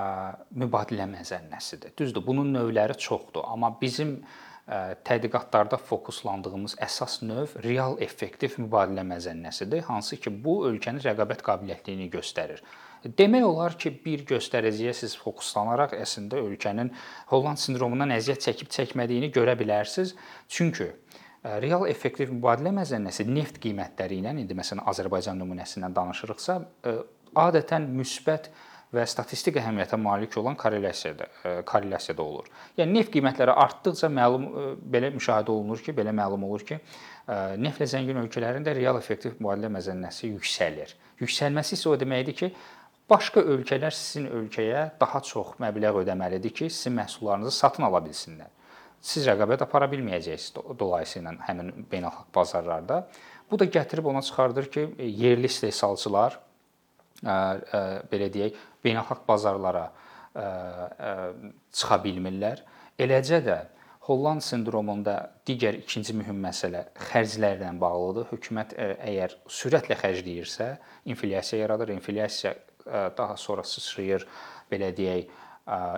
mübadilə 0.62 1.08
məzənnəsidir. 1.14 1.96
Düzdür, 2.00 2.26
bunun 2.26 2.54
növləri 2.56 2.98
çoxdur, 3.00 3.48
amma 3.50 3.72
bizim 3.82 4.18
ə, 4.20 5.00
tədqiqatlarda 5.08 5.80
fokuslandığımız 5.90 6.78
əsas 6.86 7.22
növ 7.26 7.58
real 7.66 7.98
effektiv 8.06 8.60
mübadilə 8.62 9.06
məzənnəsidir, 9.16 9.88
hansı 9.90 10.20
ki, 10.22 10.34
bu 10.44 10.62
ölkənin 10.70 11.04
rəqabət 11.06 11.44
qabiliyyətliyini 11.48 12.12
göstərir. 12.14 12.64
Demək 13.04 13.46
olar 13.48 13.76
ki, 13.80 13.94
bir 14.04 14.26
göstəriciyə 14.28 14.92
siz 14.96 15.16
fokuslanaraq 15.20 15.94
əslində 16.02 16.42
ölkənin 16.44 16.92
Holland 17.32 17.62
sindromundan 17.62 18.12
əziyyət 18.18 18.44
çəkib 18.50 18.72
çəkmədiyini 18.76 19.32
görə 19.36 19.56
bilərsiniz. 19.60 20.16
Çünki 20.52 20.90
e, 20.90 20.96
real 21.64 21.88
effektiv 21.88 22.34
mübadilə 22.34 22.74
məzənnəsi 22.76 23.28
neft 23.30 23.62
qiymətləri 23.64 24.20
ilə 24.20 24.34
indi 24.36 24.58
məsələn 24.58 24.84
Azərbaycan 24.92 25.40
nümunəsindən 25.40 25.96
danışırıqsa, 25.96 26.58
e, 26.60 26.98
adətən 27.40 27.88
müsbət 27.96 28.50
və 28.92 29.06
statistik 29.08 29.56
əhəmiyyətə 29.62 30.00
malik 30.02 30.36
olan 30.42 30.58
korrelyasiyada 30.60 31.28
e, 31.30 31.54
korrelyasiyada 31.72 32.26
olur. 32.26 32.50
Yəni 32.82 32.98
neft 32.98 33.14
qiymətləri 33.14 33.56
artdıkca 33.64 34.10
məlum 34.12 34.50
belə 34.92 35.14
müşahidə 35.16 35.54
olunur 35.54 35.80
ki, 35.86 35.96
belə 35.96 36.12
məlum 36.20 36.44
olur 36.50 36.68
ki, 36.68 36.82
neftlə 37.62 37.86
zəngin 37.86 38.18
ölkələrin 38.24 38.66
də 38.66 38.74
real 38.74 38.98
effektiv 38.98 39.38
mübadilə 39.38 39.70
məzənnəsi 39.76 40.32
yüksəlir. 40.34 40.96
Yüksəlməsi 41.22 41.78
isə 41.78 41.92
o 41.92 41.94
deməkdir 42.02 42.38
ki, 42.40 42.50
Başqa 43.10 43.42
ölkələr 43.42 43.94
sizin 43.96 44.28
ölkəyə 44.30 44.84
daha 45.02 45.22
çox 45.26 45.56
məbləğ 45.62 45.96
ödəməlidir 46.04 46.54
ki, 46.54 46.68
sizin 46.70 46.94
məhsullarınızı 47.00 47.56
satın 47.56 47.88
ala 47.88 48.04
bilsinlər. 48.06 48.52
Siz 49.02 49.26
rəqabət 49.26 49.64
apara 49.66 49.88
bilməyəcəksiniz 49.90 50.78
dolayısıyla 50.80 51.34
həmin 51.48 51.72
beynəlxalq 51.90 52.30
bazarlarda. 52.36 53.00
Bu 53.50 53.58
da 53.58 53.66
gətirib 53.66 54.06
ona 54.12 54.22
çıxardır 54.22 54.70
ki, 54.76 54.86
yerli 55.00 55.50
istehsalçılar 55.50 56.38
belə 57.24 58.30
deyək, 58.36 58.62
beynəlxalq 58.86 59.26
bazarlara 59.28 59.90
çıxa 61.74 62.02
bilmirlər. 62.06 62.62
Eləcə 63.00 63.42
də 63.50 63.58
Holland 64.06 64.42
sindromunda 64.46 65.16
digər 65.46 65.82
ikinci 65.82 66.14
mühüm 66.18 66.38
məsələ 66.46 66.86
xərclərlə 67.10 67.74
bağlıdır. 67.82 68.30
Hökumət 68.32 68.78
əgər 68.78 69.36
sürətlə 69.50 69.98
xərcləyirsə, 69.98 70.76
inflyasiya 71.10 71.66
yaradır. 71.66 71.98
İnflyasiya 71.98 72.54
daha 73.18 73.38
sonra 73.38 73.64
sıçrayır 73.64 74.28
belə 74.72 74.92
deyək 74.98 75.32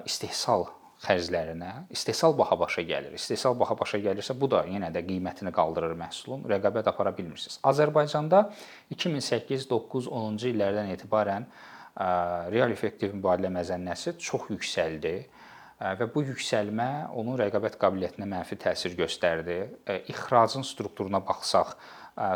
istehsal 0.05 0.67
xərclərinə. 1.01 1.87
İstehsal 1.89 2.35
baha 2.37 2.59
başa 2.59 2.83
gəlir. 2.85 3.15
İstehsal 3.17 3.55
baha 3.57 3.73
başa 3.79 3.97
gəlirsə, 4.03 4.35
bu 4.37 4.49
da 4.51 4.61
yenə 4.69 4.91
də 4.93 5.01
qiymətini 5.07 5.49
qaldırır 5.55 5.95
məhsulun. 5.97 6.43
Rəqabət 6.51 6.91
apara 6.91 7.13
bilmirsiniz. 7.17 7.57
Azərbaycanda 7.65 8.43
2008, 8.93 9.65
9, 9.71 10.09
10-cu 10.11 10.51
illərdən 10.51 10.91
etibarən 10.93 11.47
real 12.53 12.71
effektiv 12.71 13.15
mübadilə 13.17 13.49
məzənnəsi 13.55 14.13
çox 14.21 14.51
yüksəldi 14.53 15.15
və 15.81 16.05
bu 16.13 16.21
yüksəlmə 16.27 16.87
onun 17.17 17.39
rəqabət 17.41 17.79
qabiliyyətinə 17.81 18.29
mənfi 18.29 18.59
təsir 18.61 18.93
göstərdi. 18.99 19.57
İxracın 20.13 20.61
strukturuna 20.61 21.23
baxsaq, 21.25 21.73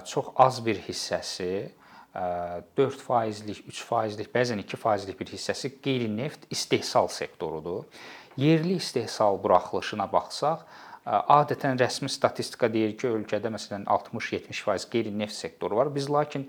çox 0.10 0.34
az 0.42 0.58
bir 0.66 0.82
hissəsi 0.88 1.70
4 2.16 3.02
faizlik, 3.04 3.64
3 3.68 3.82
faizlik, 3.84 4.30
bəzən 4.32 4.62
2 4.64 4.78
faizlik 4.80 5.20
bir 5.20 5.34
hissəsi 5.34 5.74
qeyri-neft 5.84 6.48
istehsal 6.50 7.10
sektorudur. 7.12 7.84
Yerli 8.40 8.78
istehsal 8.80 9.42
buraxılışına 9.44 10.08
baxsaq, 10.12 10.64
adətən 11.06 11.78
rəsmi 11.80 12.10
statistika 12.10 12.72
deyir 12.72 12.96
ki, 12.98 13.12
ölkədə 13.20 13.52
məsələn 13.54 13.84
60-70% 13.86 14.88
qeyri-neft 14.94 15.36
sektoru 15.36 15.78
var. 15.82 15.92
Biz 15.96 16.10
lakin 16.10 16.48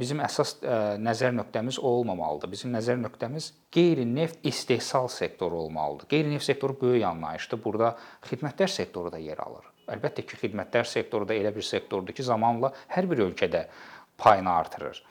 bizim 0.00 0.18
əsas 0.18 0.56
nəzər 0.98 1.30
nöqtəmiz 1.38 1.78
o 1.78 1.92
olmamalıdır. 2.00 2.50
Bizim 2.50 2.74
nəzər 2.74 2.98
nöqtəmiz 2.98 3.52
qeyri-neft 3.74 4.42
istehsal 4.42 5.06
sektoru 5.08 5.64
olmalıdır. 5.68 6.10
Qeyri-neft 6.10 6.44
sektoru 6.44 6.76
böyük 6.80 7.06
anlayışdır. 7.06 7.62
Burada 7.64 7.94
xidmətlər 8.26 8.68
sektoru 8.74 9.14
da 9.14 9.22
yer 9.22 9.38
alır. 9.38 9.70
Əlbəttə 9.94 10.24
ki, 10.26 10.40
xidmətlər 10.42 10.88
sektoru 10.88 11.28
da 11.28 11.36
elə 11.38 11.54
bir 11.54 11.62
sektordur 11.62 12.16
ki, 12.16 12.24
zamanla 12.26 12.72
hər 12.88 13.06
bir 13.10 13.22
ölkədə 13.28 13.66
payını 14.18 14.50
artırır. 14.50 15.04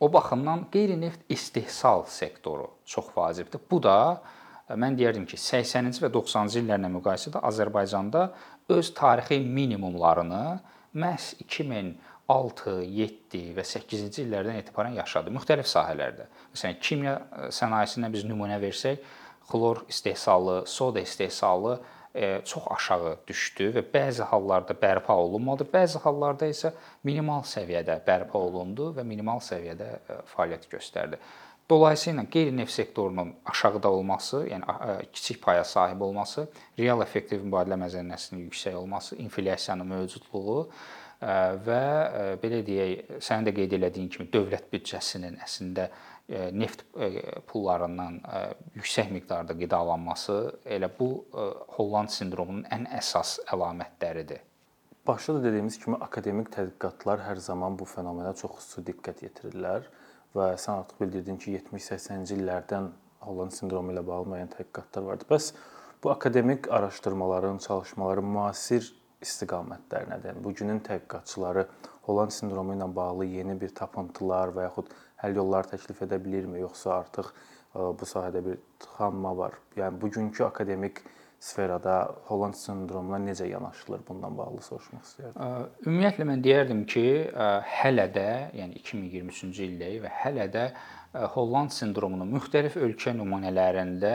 O 0.00 0.12
baxımdan 0.12 0.66
qeyri-neft 0.72 1.20
istehsal 1.28 2.04
sektoru 2.04 2.70
çox 2.84 3.06
vacibdir. 3.16 3.60
Bu 3.70 3.82
da 3.82 4.22
e, 4.68 4.74
mən 4.74 4.98
deyərdim 4.98 5.26
ki, 5.26 5.36
80-ci 5.36 6.04
və 6.04 6.12
90-cı 6.14 6.62
illərlə 6.62 6.90
müqayisədə 6.92 7.42
Azərbaycanda 7.50 8.28
öz 8.68 8.92
tarixi 8.94 9.40
minimumlarını 9.40 10.60
məhz 10.94 11.32
2006, 11.42 12.76
7 12.84 13.42
və 13.56 13.64
8-ci 13.64 14.22
illərdən 14.26 14.60
etibarən 14.62 14.98
yaşadı 15.00 15.32
müxtəlif 15.34 15.66
sahələrdə. 15.70 16.28
Məsələn, 16.54 16.78
kimya 16.80 17.16
e, 17.18 17.50
sənayesindən 17.58 18.14
biz 18.14 18.28
nümunə 18.28 18.60
versək, 18.62 19.02
xlor 19.48 19.82
istehsalı, 19.88 20.62
soda 20.66 21.00
istehsalı 21.00 21.80
çox 22.44 22.62
aşağı 22.70 23.16
düşdü 23.28 23.68
və 23.76 23.82
bəzi 23.92 24.24
hallarda 24.30 24.74
bərpa 24.74 25.12
olunmadı, 25.12 25.66
bəzi 25.72 26.00
hallarda 26.02 26.48
isə 26.48 26.72
minimal 27.04 27.44
səviyyədə 27.46 28.00
bərpa 28.06 28.40
olundu 28.40 28.92
və 28.96 29.04
minimal 29.06 29.42
səviyyədə 29.44 29.90
e, 29.98 30.16
fəaliyyət 30.32 30.68
göstərdi. 30.72 31.20
Dolayısıyla 31.70 32.24
qeyri-neft 32.32 32.72
sektorunun 32.72 33.34
aşağıda 33.46 33.90
olması, 33.90 34.46
yəni 34.48 34.64
e, 34.64 34.98
kiçik 35.12 35.42
paya 35.42 35.64
sahib 35.64 36.00
olması, 36.00 36.48
real 36.78 37.04
effektiv 37.04 37.44
mübadilə 37.44 37.76
məzənnəsinin 37.84 38.48
yüksək 38.48 38.74
olması, 38.74 39.16
inflyasiyanın 39.16 39.92
mövcudluğu 39.94 40.62
və 41.66 41.84
belə 42.38 42.60
deyək, 42.62 43.16
sənin 43.26 43.48
də 43.48 43.54
qeyd 43.56 43.72
elədiyin 43.74 44.10
kimi 44.14 44.28
dövlət 44.32 44.68
büdcəsinin 44.72 45.40
əslində 45.42 45.88
E, 45.88 46.07
neft 46.28 46.84
e, 46.96 47.08
pullarından 47.48 48.20
e, 48.20 48.42
yüksək 48.76 49.12
miqdarda 49.14 49.56
qidalanması 49.56 50.36
elə 50.76 50.90
bu 50.98 51.08
Holland 51.78 52.12
sindromunun 52.12 52.66
ən 52.74 52.84
əsas 53.00 53.38
əlamətləridir. 53.54 54.44
Başda 55.08 55.38
da 55.38 55.44
dediyimiz 55.46 55.78
kimi 55.80 55.96
akademik 56.04 56.50
tədqiqatlar 56.52 57.22
hər 57.24 57.38
zaman 57.40 57.78
bu 57.80 57.86
fenomenə 57.88 58.34
çox 58.36 58.58
xüsusi 58.58 58.82
diqqət 58.90 59.22
yetirirlər 59.24 59.86
və 60.36 60.50
sən 60.60 60.82
artıq 60.82 61.00
bildirdin 61.00 61.38
ki, 61.40 61.54
70-80-ci 61.62 62.36
illərdən 62.36 62.90
Holland 63.24 63.56
sindromu 63.56 63.94
ilə 63.94 64.02
bağlı 64.04 64.28
müəyyən 64.34 64.52
tədqiqatlar 64.52 65.06
vardı. 65.06 65.28
Bəs 65.30 65.54
bu 66.04 66.10
akademik 66.12 66.68
araşdırmaların, 66.68 67.56
çalışmaların 67.64 68.28
müasir 68.36 68.92
istiqamətləri 69.24 70.10
nədir? 70.12 70.44
Bugünün 70.44 70.84
tədqiqatçıları 70.84 71.64
Holland 72.04 72.36
sindromu 72.36 72.76
ilə 72.76 72.90
bağlı 73.00 73.30
yeni 73.32 73.56
bir 73.60 73.72
tapıntılar 73.80 74.52
və 74.52 74.68
yaxud 74.68 74.92
həll 75.22 75.38
yolları 75.42 75.74
təklif 75.74 76.02
edə 76.06 76.18
bilirmi, 76.22 76.62
yoxsa 76.62 76.98
artıq 77.02 77.30
e, 77.30 77.38
bu 78.00 78.08
sahədə 78.08 78.42
bir 78.44 78.58
tıxanma 78.82 79.36
var? 79.36 79.56
Yəni 79.78 80.00
bugünkü 80.02 80.44
akademik 80.48 81.02
sferada 81.38 82.00
Holland 82.26 82.56
sindromuna 82.58 83.18
necə 83.22 83.46
yanaşılır? 83.46 84.00
Bundan 84.08 84.38
bağlı 84.38 84.62
soruşmaq 84.68 85.08
istəyirdim. 85.08 85.42
E, 85.42 85.88
ümumiyyətlə 85.88 86.28
mən 86.30 86.44
deyərdim 86.46 86.84
ki, 86.92 87.08
e, 87.32 87.50
hələ 87.78 88.06
də, 88.14 88.30
yəni 88.60 88.78
2023-cü 88.84 89.68
ildə 89.72 89.92
və 90.06 90.14
hələ 90.22 90.48
də 90.54 90.70
Holland 91.34 91.72
sindromunun 91.72 92.28
müxtəlif 92.36 92.74
ölkə 92.76 93.14
nümunələrində 93.16 94.10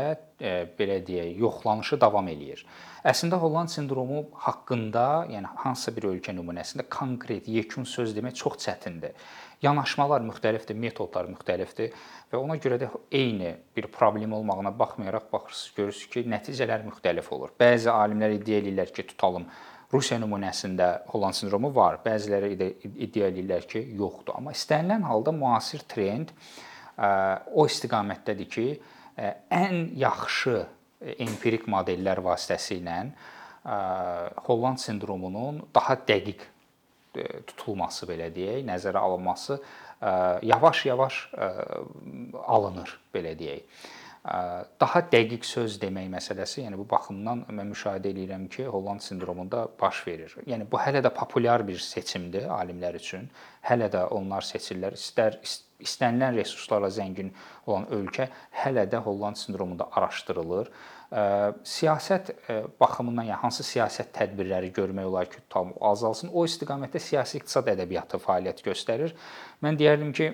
belə 0.77 0.99
deyək, 1.07 1.31
yoxlanışı 1.41 1.97
davam 1.99 2.27
eləyir. 2.29 2.61
Əslində 3.09 3.39
Holland 3.41 3.71
sindromu 3.73 4.27
haqqında, 4.45 5.25
yəni 5.33 5.49
hansısa 5.63 5.95
bir 5.95 6.05
ölkə 6.11 6.35
nümunəsində 6.37 6.85
konkret, 6.93 7.49
yekun 7.49 7.89
söz 7.89 8.13
demək 8.15 8.37
çox 8.43 8.61
çətindir 8.67 9.17
yanaşmalar 9.63 10.23
müxtəlifdir, 10.27 10.75
metodlar 10.75 11.29
müxtəlifdir 11.31 11.93
və 12.31 12.39
ona 12.39 12.57
görə 12.61 12.79
də 12.81 12.89
eyni 13.11 13.53
bir 13.75 13.87
problem 13.91 14.33
olmağına 14.33 14.73
baxmayaraq 14.79 15.29
baxırsınız, 15.31 15.75
görürsüz 15.77 16.09
ki, 16.09 16.25
nəticələr 16.29 16.83
müxtəlif 16.89 17.31
olur. 17.33 17.53
Bəzi 17.59 17.89
alimlər 17.93 18.35
iddia 18.37 18.59
edirlər 18.59 18.91
ki, 18.93 19.07
tutalım 19.13 19.47
Rusiya 19.93 20.17
nümunəsində 20.23 20.87
Holland 21.11 21.37
sindromu 21.37 21.69
var, 21.75 21.99
bəziləri 22.05 22.55
iddia 23.05 23.27
edirlər 23.29 23.67
ki, 23.69 23.83
yoxdur. 23.99 24.39
Amma 24.39 24.55
istənilən 24.55 25.05
halda 25.05 25.31
müasir 25.37 25.83
trend 25.87 26.33
o 27.53 27.67
istiqamətdədir 27.69 28.49
ki, 28.49 28.65
ən 29.53 29.93
yaxşı 30.01 30.57
empirik 31.21 31.67
modellər 31.69 32.23
vasitəsilə 32.25 32.97
Holland 34.47 34.81
sindromunun 34.81 35.61
daha 35.75 35.95
dəqiq 36.09 36.41
tutulması 37.47 38.07
belə 38.09 38.29
deyək, 38.33 38.63
nəzərə 38.67 39.01
alınması 39.01 39.59
yavaş-yavaş 40.43 41.19
alınır 42.43 42.97
belə 43.15 43.35
deyək 43.39 43.83
daha 44.23 45.01
dəqiq 45.11 45.43
söz 45.43 45.75
demək 45.81 46.07
məsələsi, 46.13 46.61
yəni 46.63 46.77
bu 46.79 46.85
baxımdan 46.87 47.41
mən 47.51 47.73
müşahidə 47.73 48.13
edirəm 48.13 48.47
ki, 48.47 48.65
Holland 48.71 49.03
sindromunda 49.03 49.65
baş 49.81 50.05
verir. 50.07 50.35
Yəni 50.47 50.69
bu 50.71 50.79
hələ 50.79 51.01
də 51.03 51.11
populyar 51.11 51.65
bir 51.67 51.81
seçimdir 51.83 52.47
alimlər 52.47 52.95
üçün. 52.95 53.27
Hələ 53.67 53.89
də 53.91 54.05
onlar 54.15 54.47
seçirlər. 54.47 54.95
İstər 54.95 55.41
istənilən 55.83 56.37
resurslarla 56.39 56.87
zəngin 56.95 57.33
olan 57.67 57.89
ölkə 57.91 58.29
hələ 58.63 58.85
də 58.87 59.03
Holland 59.03 59.35
sindromunda 59.41 59.89
araşdırılır. 59.91 60.71
Siyasət 61.67 62.31
baxımından 62.79 63.27
yəni 63.27 63.41
hansı 63.43 63.67
siyasət 63.67 64.15
tədbirləri 64.15 64.71
görmək 64.73 65.11
olar 65.11 65.27
ki, 65.29 65.43
tam 65.49 65.75
azalsın. 65.81 66.31
O 66.31 66.47
istiqamətdə 66.47 67.03
siyasi 67.03 67.41
iqtisad 67.41 67.67
ədəbiyyatı 67.75 68.23
fəaliyyət 68.23 68.63
göstərir. 68.71 69.13
Mən 69.61 69.77
deyərdim 69.83 70.15
ki, 70.15 70.31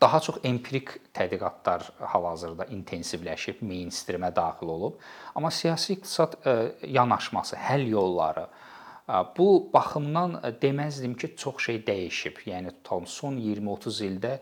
daha 0.00 0.20
çox 0.20 0.38
empirik 0.44 0.94
tədqiqatlar 1.14 1.88
hal-hazırda 2.12 2.68
intensivləşib, 2.74 3.62
mainstreamə 3.66 4.30
daxil 4.34 4.70
olub. 4.70 5.00
Amma 5.34 5.50
siyasi 5.50 5.96
iqtisad 5.96 6.36
e, 6.46 6.54
yanaşması, 6.86 7.56
həll 7.56 7.88
yolları 7.90 8.46
e, 8.46 9.22
bu 9.38 9.48
baxımdan 9.74 10.38
e, 10.42 10.52
deməzdim 10.62 11.16
ki, 11.18 11.34
çox 11.36 11.66
şey 11.66 11.82
dəyişib. 11.86 12.44
Yəni 12.46 12.76
tutalım 12.78 13.06
son 13.10 13.38
20-30 13.42 14.02
ildə 14.10 14.36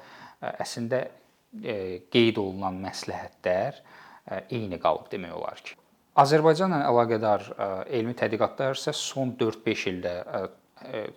əslində 0.51 1.07
qeyd 2.15 2.37
olunan 2.39 2.77
məsləhətlər 2.79 3.81
eyni 4.55 4.79
qalıb 4.81 5.09
demək 5.11 5.33
olar 5.35 5.59
ki. 5.65 5.75
Azərbaycanla 6.21 6.85
əlaqədar 6.87 7.49
elmi 7.91 8.15
tədqiqatlar 8.15 8.79
isə 8.79 8.95
son 8.95 9.33
4-5 9.41 9.83
ildə 9.91 10.15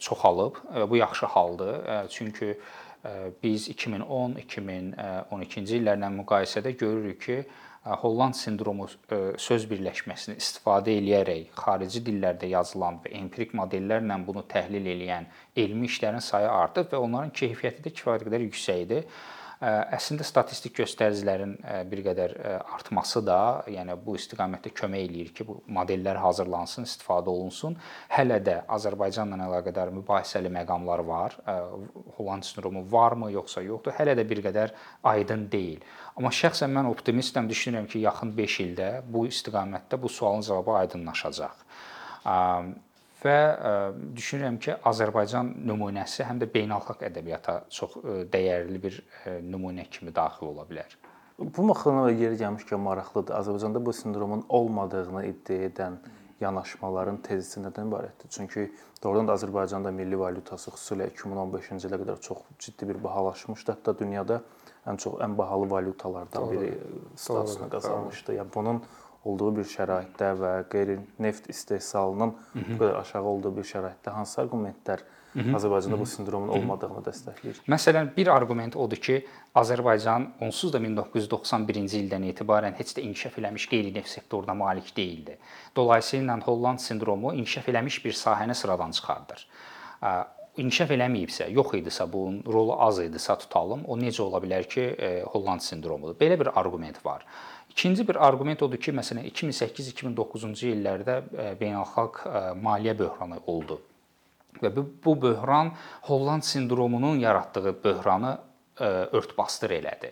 çoxalıb. 0.01 0.58
Bu 0.89 0.98
yaxşı 0.98 1.25
haldır. 1.36 2.10
Çünki 2.10 2.58
biz 3.43 3.67
2010-2012-ci 3.74 5.75
illərlə 5.79 6.10
müqayisədə 6.22 6.72
görürük 6.79 7.19
ki, 7.25 7.38
Holland 7.83 8.38
sindromu 8.39 8.86
söz 9.43 9.65
birləşməsini 9.67 10.38
istifadə 10.39 10.93
eləyərək 11.01 11.50
xarici 11.57 12.00
dillərdə 12.05 12.48
yazılan 12.53 13.01
və 13.03 13.12
empirik 13.19 13.51
modellərlə 13.60 14.15
bunu 14.24 14.45
təhlil 14.48 14.88
edən 14.93 15.27
elmi 15.60 15.89
işlərin 15.91 16.24
sayı 16.24 16.48
artıb 16.48 16.88
və 16.93 17.01
onların 17.03 17.36
keyfiyyəti 17.36 17.83
də 17.83 17.91
kifayət 17.98 18.24
qədər 18.29 18.41
yüksəkdir. 18.48 19.03
Əslində 19.63 20.25
statistik 20.27 20.74
göstəricilərin 20.75 21.53
bir 21.88 22.01
qədər 22.03 22.34
artması 22.75 23.22
da, 23.24 23.63
yəni 23.72 23.96
bu 24.03 24.17
istiqamətdə 24.20 24.74
kömək 24.75 25.05
eləyir 25.08 25.29
ki, 25.38 25.46
bu 25.48 25.55
modellər 25.72 26.20
hazırlansın, 26.20 26.84
istifadə 26.89 27.32
olunsun. 27.32 27.77
Hələ 28.12 28.41
də 28.43 28.58
Azərbaycanla 28.75 29.39
əlaqədar 29.48 29.93
mübahisəli 29.96 30.51
məqamlar 30.51 31.05
var. 31.08 31.38
Holland 32.17 32.43
sindromu 32.43 32.84
varmı, 32.91 33.32
yoxsa 33.38 33.63
yoxdur? 33.63 33.96
Hələ 33.96 34.17
də 34.20 34.27
bir 34.27 34.43
qədər 34.43 34.75
aydın 35.13 35.48
deyil. 35.53 35.79
Amma 36.17 36.34
şəxsən 36.36 36.74
mən 36.75 36.89
optimistəm, 36.91 37.48
düşünürəm 37.48 37.88
ki, 37.88 38.03
yaxın 38.03 38.36
5 38.36 38.60
ildə 38.67 38.89
bu 39.08 39.27
istiqamətdə 39.32 40.01
bu 40.01 40.12
sualın 40.12 40.43
cavabı 40.43 40.75
aydınlaşacaq 40.84 41.63
və 43.24 43.38
düşünürəm 44.18 44.60
ki, 44.60 44.75
Azərbaycan 44.89 45.53
nümunəsi 45.68 46.25
həm 46.27 46.42
də 46.44 46.50
beynəlxalq 46.53 47.06
ədəbiyyata 47.10 47.58
çox 47.72 47.98
dəyərli 48.34 48.82
bir 48.84 49.00
nümunə 49.48 49.88
kimi 49.89 50.13
daxil 50.15 50.51
ola 50.51 50.68
bilər. 50.70 50.98
Bu 51.39 51.65
da 51.68 52.12
yeri 52.12 52.38
gəlmişkən 52.38 52.82
maraqlıdır. 52.84 53.34
Azərbaycanda 53.39 53.86
bu 53.86 53.94
sindromun 53.94 54.46
olmadığını 54.50 55.25
iddia 55.25 55.70
edən 55.70 55.98
yanaşmaların 56.42 57.18
tezisi 57.25 57.62
nədən 57.63 57.89
ibarətdir? 57.89 58.30
Çünki 58.30 58.68
doğrudan 59.03 59.27
da 59.27 59.38
Azərbaycanda 59.38 59.92
milli 59.92 60.20
valyutası 60.20 60.72
xüsusilə 60.75 61.10
2015-ci 61.15 61.89
ilə 61.89 62.00
qədər 62.03 62.22
çox 62.22 62.44
ciddi 62.60 62.89
bir 62.92 63.01
bahalaşmışdı. 63.03 63.77
Hətta 63.77 63.96
dünyada 64.00 64.42
ən 64.86 65.00
çox 65.00 65.18
ən 65.25 65.38
bahalı 65.38 65.70
valyutalardan 65.72 66.51
biri 66.51 66.74
statusunu 67.15 67.70
qazanmışdı. 67.70 68.38
Yəni 68.39 68.53
bunun 68.56 68.84
olduğu 69.24 69.56
bir 69.60 69.68
şəraitdə 69.70 70.30
və 70.39 70.53
qeyri-neft 70.72 71.50
istehsalının 71.50 72.36
bu 72.53 72.77
qədər 72.80 73.00
aşağı 73.01 73.34
olduğu 73.36 73.56
bir 73.58 73.68
şəraitdə 73.68 74.15
hansı 74.15 74.42
arqumentlər 74.44 75.03
Azərbaycanda 75.34 75.98
bu 75.98 76.06
sindromun 76.06 76.51
olmadığını 76.53 77.01
dəstəkləyir? 77.08 77.63
Məsələn, 77.74 78.12
bir 78.13 78.30
arqument 78.30 78.75
odur 78.77 79.00
ki, 79.01 79.15
Azərbaycan 79.58 80.27
onsuz 80.46 80.74
da 80.75 80.82
1991-ci 80.84 82.04
ildən 82.04 82.28
etibarən 82.30 82.78
heç 82.78 82.93
də 82.97 83.06
inkişaf 83.08 83.39
eləmiş 83.41 83.65
qeyri-neft 83.71 84.12
sektoruna 84.12 84.54
malik 84.54 84.93
deyildi. 84.97 85.39
Dolayısıyla 85.76 86.38
Holland 86.45 86.80
sindromu 86.86 87.34
inkişaf 87.34 87.69
eləmiş 87.74 88.04
bir 88.06 88.13
sahəni 88.13 88.54
sıradan 88.54 88.91
çıxardır 88.91 89.47
inkişaf 90.62 90.92
eləməyibsə, 90.94 91.48
yox 91.54 91.74
idisə, 91.80 92.06
bunun 92.12 92.44
rolu 92.46 92.76
az 92.86 93.00
idisə 93.02 93.38
tutalım, 93.42 93.88
o 93.89 93.98
necə 93.98 94.22
ola 94.22 94.42
bilər 94.44 94.68
ki, 94.70 94.86
Holland 95.34 95.66
sindromudur? 95.66 96.18
Belə 96.20 96.38
bir 96.39 96.52
arqument 96.60 97.00
var. 97.06 97.26
İkinci 97.74 98.08
bir 98.08 98.20
arqument 98.28 98.62
odur 98.62 98.78
ki, 98.78 98.92
məsələn 98.94 99.26
2008-2009-cu 99.32 100.68
illərdə 100.70 101.16
e, 101.18 101.46
beynəlxalq 101.58 102.20
e, 102.30 102.42
maliyyə 102.62 102.94
böhranı 103.00 103.39
oldu. 103.50 103.80
Və 104.62 104.70
bu, 104.76 105.16
böhran 105.22 105.72
Holland 106.06 106.46
sindromunun 106.46 107.18
yaratdığı 107.24 107.74
böhranı 107.84 108.36
e, 108.78 108.86
örtbasdır 109.18 109.74
elədi. 109.80 110.12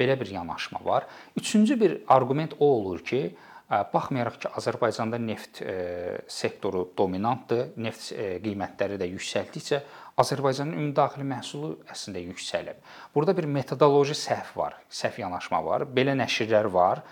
Belə 0.00 0.18
bir 0.20 0.32
yanaşma 0.34 0.80
var. 0.84 1.06
Üçüncü 1.36 1.80
bir 1.80 1.94
arqument 2.08 2.58
o 2.58 2.66
olur 2.66 3.04
ki, 3.04 3.36
baxmayaraq 3.66 4.36
ki, 4.40 4.50
Azərbaycanda 4.60 5.18
neft 5.18 5.62
sektoru 6.30 6.84
dominantdır, 6.98 7.72
neft 7.82 8.12
qiymətləri 8.14 8.98
də 9.00 9.08
yüksəldikcə 9.10 9.80
Azərbaycanın 10.22 10.76
ümumdaxili 10.78 11.26
məhsulu 11.28 11.72
əslində 11.92 12.22
yüksəlib. 12.24 12.78
Burada 13.14 13.34
bir 13.36 13.48
metodoloji 13.50 14.14
səhv 14.16 14.54
var, 14.56 14.78
səhv 14.88 15.20
yanaşma 15.26 15.60
var. 15.66 15.84
Belə 15.84 16.14
nəşrlər 16.16 16.70
var. 16.72 17.02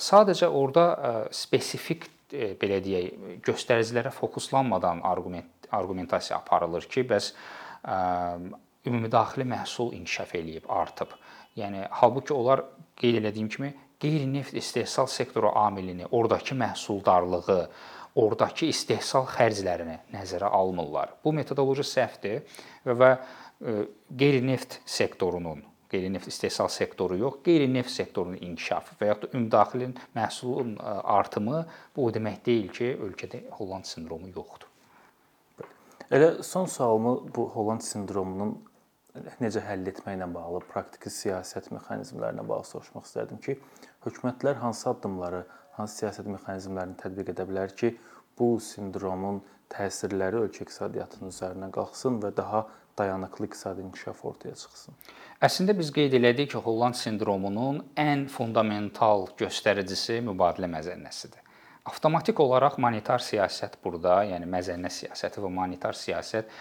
Sadəcə 0.00 0.48
orada 0.48 1.26
spesifik 1.34 2.08
belə 2.32 2.78
deyək, 2.84 3.40
göstəricilərə 3.44 4.14
fokuslanmadan 4.14 5.02
argument 5.04 5.68
argumentasiya 5.72 6.38
aparılır 6.38 6.84
ki, 6.88 7.04
bəs 7.08 7.32
ümumdaxili 8.88 9.44
məhsul 9.48 9.92
inkişaf 9.96 10.34
eləyib, 10.36 10.66
artıb. 10.68 11.12
Yəni 11.56 11.86
halbuki 12.00 12.32
onlar 12.32 12.64
qeyd 13.00 13.24
etdiyim 13.24 13.48
kimi 13.52 13.70
qeyri-neft 14.02 14.54
istehsal 14.58 15.06
sektoru 15.06 15.52
amilini, 15.54 16.06
ordakı 16.10 16.56
məhsuldarlığı, 16.58 17.60
ordakı 18.18 18.68
istehsal 18.72 19.28
xərclərini 19.30 19.98
nəzərə 20.12 20.50
almırlar. 20.50 21.14
Bu 21.24 21.32
metodoloji 21.36 21.86
səhvdir 21.86 22.42
və, 22.86 23.12
e, 23.62 23.76
qeyri-neft 24.18 24.80
sektorunun 24.86 25.62
qeyri-neft 25.92 26.28
istehsal 26.30 26.70
sektoru 26.72 27.18
yox, 27.20 27.40
qeyri-neft 27.44 27.92
sektorunun 27.92 28.40
inkişafı 28.40 28.96
və 29.00 29.08
ya 29.10 29.16
da 29.20 29.28
ümumdaxili 29.34 29.90
məhsulun 30.16 30.74
e, 30.78 30.94
artımı 31.18 31.64
bu 31.96 32.06
o 32.06 32.12
demək 32.14 32.40
deyil 32.46 32.68
ki, 32.72 32.92
ölkədə 33.08 33.42
Holland 33.58 33.88
sindromu 33.88 34.32
yoxdur. 34.32 34.68
Elə 36.12 36.42
son 36.44 36.66
sualımı 36.68 37.12
bu 37.36 37.48
Holland 37.54 37.84
sindromunun 37.84 38.56
necə 39.42 39.62
həll 39.66 39.88
etməklə 39.90 40.28
bağlı 40.32 40.62
praktiki 40.70 41.10
siyasət 41.12 41.70
mexanizmlərinə 41.74 42.44
bağlı 42.48 42.68
soruşmaq 42.68 43.08
istərdim 43.08 43.40
ki, 43.44 43.58
hökumətlər 44.06 44.60
hansı 44.62 44.88
addımları 44.92 45.42
hansı 45.76 46.02
siyasət 46.02 46.30
mexanizmlərini 46.32 46.98
tətbiq 47.02 47.32
edə 47.34 47.46
bilər 47.48 47.74
ki, 47.76 47.92
bu 48.38 48.54
sindromun 48.60 49.42
təsirləri 49.72 50.40
ölkə 50.46 50.64
iqtisadiyyatının 50.64 51.32
üzərinə 51.32 51.68
qalxsın 51.74 52.18
və 52.22 52.32
daha 52.36 52.64
dayanıqlı 52.98 53.48
iqtisadi 53.48 53.84
inkişaf 53.86 54.24
ortaya 54.28 54.56
çıxsın. 54.56 54.96
Əslində 55.44 55.76
biz 55.76 55.92
qeyd 55.96 56.16
elədik 56.18 56.52
ki, 56.52 56.60
Holland 56.64 56.96
sindromunun 56.96 57.80
ən 57.98 58.26
fundamental 58.32 59.28
göstəricisi 59.40 60.20
mübadilə 60.24 60.68
məzənnəsidir. 60.72 61.40
Avtomatik 61.88 62.38
olaraq 62.38 62.76
monetar 62.78 63.24
siyasət 63.24 63.80
burada, 63.82 64.20
yəni 64.28 64.46
məzənnə 64.46 64.92
siyasəti 64.92 65.42
və 65.42 65.50
monetar 65.50 65.96
siyasət 65.98 66.52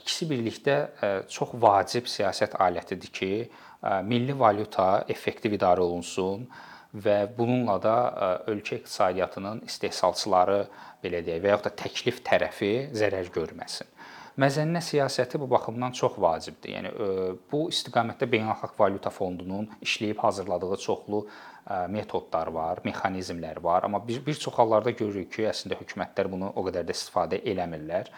ikisi 0.00 0.28
birlikdə 0.30 0.76
çox 1.28 1.54
vacib 1.60 2.08
siyasət 2.10 2.56
alətidir 2.60 3.12
ki, 3.12 3.32
milli 4.06 4.34
valyuta 4.38 5.04
effektiv 5.12 5.56
idarə 5.58 5.84
olunsun 5.84 6.46
və 6.92 7.24
bununla 7.36 7.78
da 7.82 7.96
ölkə 8.52 8.80
iqtisadiyyatının 8.80 9.64
istehsalçıları 9.66 10.60
belə 11.02 11.22
deyək 11.24 11.42
və 11.42 11.54
yaxud 11.54 11.68
da 11.68 11.76
təklif 11.84 12.20
tərəfi 12.26 12.72
zərər 12.96 13.32
görməsin. 13.34 13.88
Məzənnə 14.40 14.80
siyasəti 14.80 15.36
bu 15.36 15.44
baxımdan 15.50 15.92
çox 15.92 16.14
vacibdir. 16.20 16.70
Yəni 16.78 16.92
bu 17.52 17.66
istiqamətdə 17.68 18.24
Beynəlxalq 18.32 18.78
Valyuta 18.78 19.10
Fondunun 19.12 19.66
işləyib 19.84 20.22
hazırladığı 20.24 20.76
çoxlu 20.80 21.26
metodlar 21.92 22.48
var, 22.48 22.80
mexanizmlər 22.84 23.60
var, 23.62 23.84
amma 23.84 24.00
bir 24.08 24.24
bir 24.26 24.34
çox 24.34 24.54
hallarda 24.56 24.90
görürük 24.90 25.32
ki, 25.34 25.44
əslində 25.50 25.76
hökumətlər 25.82 26.30
bunu 26.32 26.48
o 26.56 26.64
qədər 26.64 26.88
də 26.88 26.96
istifadə 26.96 27.42
eləmirlər. 27.44 28.08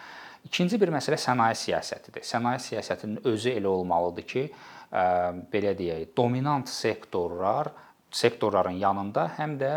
İkinci 0.45 0.79
bir 0.81 0.91
məsələ 0.93 1.17
sənaye 1.19 1.55
siyasətidir. 1.57 2.23
Sənaye 2.25 2.61
siyasətinin 2.61 3.25
özü 3.25 3.55
elə 3.57 3.71
olmalıdır 3.71 4.27
ki, 4.29 4.45
belə 5.51 5.73
deyək, 5.77 6.11
dominant 6.17 6.69
sektorlar 6.69 7.73
sektorların 8.15 8.77
yanında 8.79 9.25
həm 9.35 9.57
də 9.59 9.71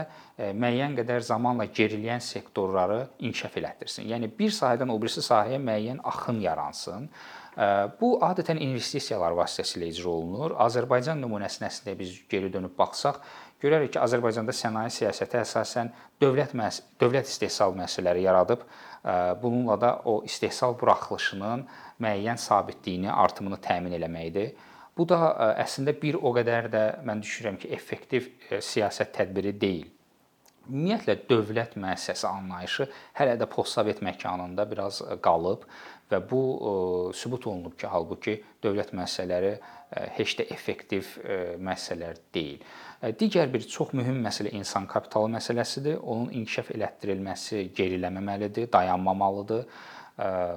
müəyyən 0.55 0.95
qədər 1.01 1.25
zamanla 1.27 1.67
geriləyən 1.75 2.23
sektorları 2.23 3.01
inkişaf 3.19 3.57
elətdirsin. 3.59 4.07
Yəni 4.13 4.31
bir 4.39 4.55
sahədən 4.55 4.93
o 4.95 4.99
birisi 5.03 5.25
sahəyə 5.27 5.59
müəyyən 5.63 5.99
axın 6.07 6.39
yaransın. 6.45 7.09
Bu 7.99 8.13
adətən 8.23 8.61
investisiyalar 8.63 9.35
vasitəsilə 9.35 9.89
icra 9.91 10.13
olunur. 10.13 10.55
Azərbaycan 10.63 11.19
nümunəsinə 11.25 11.67
əslində 11.73 11.97
biz 11.99 12.15
geri 12.31 12.53
dönüb 12.55 12.77
baxsaq, 12.79 13.19
görərik 13.65 13.97
ki, 13.97 14.03
Azərbaycanda 14.05 14.55
sənaye 14.55 14.93
siyasəti 14.95 15.41
əsasən 15.41 15.91
dövlət 16.23 16.55
dövlət 17.01 17.33
istehsal 17.33 17.75
müəssisələri 17.75 18.23
yaradıb, 18.29 18.63
bununla 19.43 19.81
da 19.81 19.93
o 20.05 20.23
istehsal 20.25 20.79
buraxılışının 20.81 21.67
müəyyən 22.01 22.39
sabitliyini, 22.39 23.13
artımını 23.13 23.61
təmin 23.63 23.95
etməkdir. 23.99 24.55
Bu 24.99 25.07
da 25.09 25.55
əslində 25.63 25.95
bir 26.03 26.19
o 26.19 26.33
qədər 26.35 26.71
də 26.73 26.85
mən 27.07 27.23
düşünürəm 27.23 27.61
ki, 27.63 27.71
effektiv 27.75 28.27
siyasət 28.51 29.15
tədbiri 29.21 29.55
deyil. 29.61 29.87
Ümumiyyətlə 30.69 31.17
dövlət 31.31 31.77
müəssisəsi 31.81 32.27
anlayışı 32.29 32.89
hələ 33.19 33.39
də 33.41 33.49
postsovet 33.49 34.03
məkanında 34.05 34.67
biraz 34.71 35.01
qalıb 35.25 35.65
və 36.13 36.21
bu 36.31 36.43
sübut 37.17 37.47
olunub 37.49 37.77
ki, 37.79 37.89
halbuki 37.89 38.39
dövlət 38.65 38.95
müəssisələri 38.97 39.55
heç 40.17 40.35
də 40.39 40.49
effektiv 40.53 41.15
müəssisələr 41.61 42.21
deyil. 42.35 42.61
Digər 43.21 43.49
bir 43.53 43.65
çox 43.65 43.95
mühüm 43.97 44.21
məsələ 44.25 44.53
insan 44.59 44.89
kapitalı 44.91 45.31
məsələsidir. 45.37 46.01
Onun 46.03 46.33
inkişaf 46.37 46.73
elətdirilməsi 46.77 47.69
geriləməməlidir, 47.77 48.69
dayanmamalıdır 48.73 49.65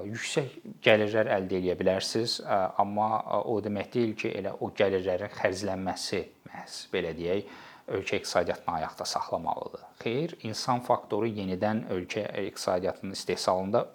yüksək 0.09 0.55
gəlirlər 0.81 1.27
əldə 1.35 1.59
edə 1.59 1.75
bilərsiniz, 1.77 2.39
amma 2.81 3.21
o 3.45 3.59
demək 3.61 3.91
deyil 3.93 4.15
ki, 4.17 4.31
elə 4.39 4.55
o 4.57 4.71
gəlirlərin 4.73 5.29
xərclənməsi 5.37 6.21
məhz 6.49 6.79
belə 6.93 7.13
deyək, 7.13 7.51
ölkə 7.91 8.19
iqtisadiyyatını 8.21 8.75
ayaqda 8.75 9.05
saxlamalıdır. 9.05 9.81
Xeyr, 10.03 10.35
insan 10.47 10.79
faktoru 10.85 11.27
yenidən 11.27 11.85
ölkə 11.93 12.25
iqtisadiyyatının 12.47 13.17
istehsalında 13.17 13.85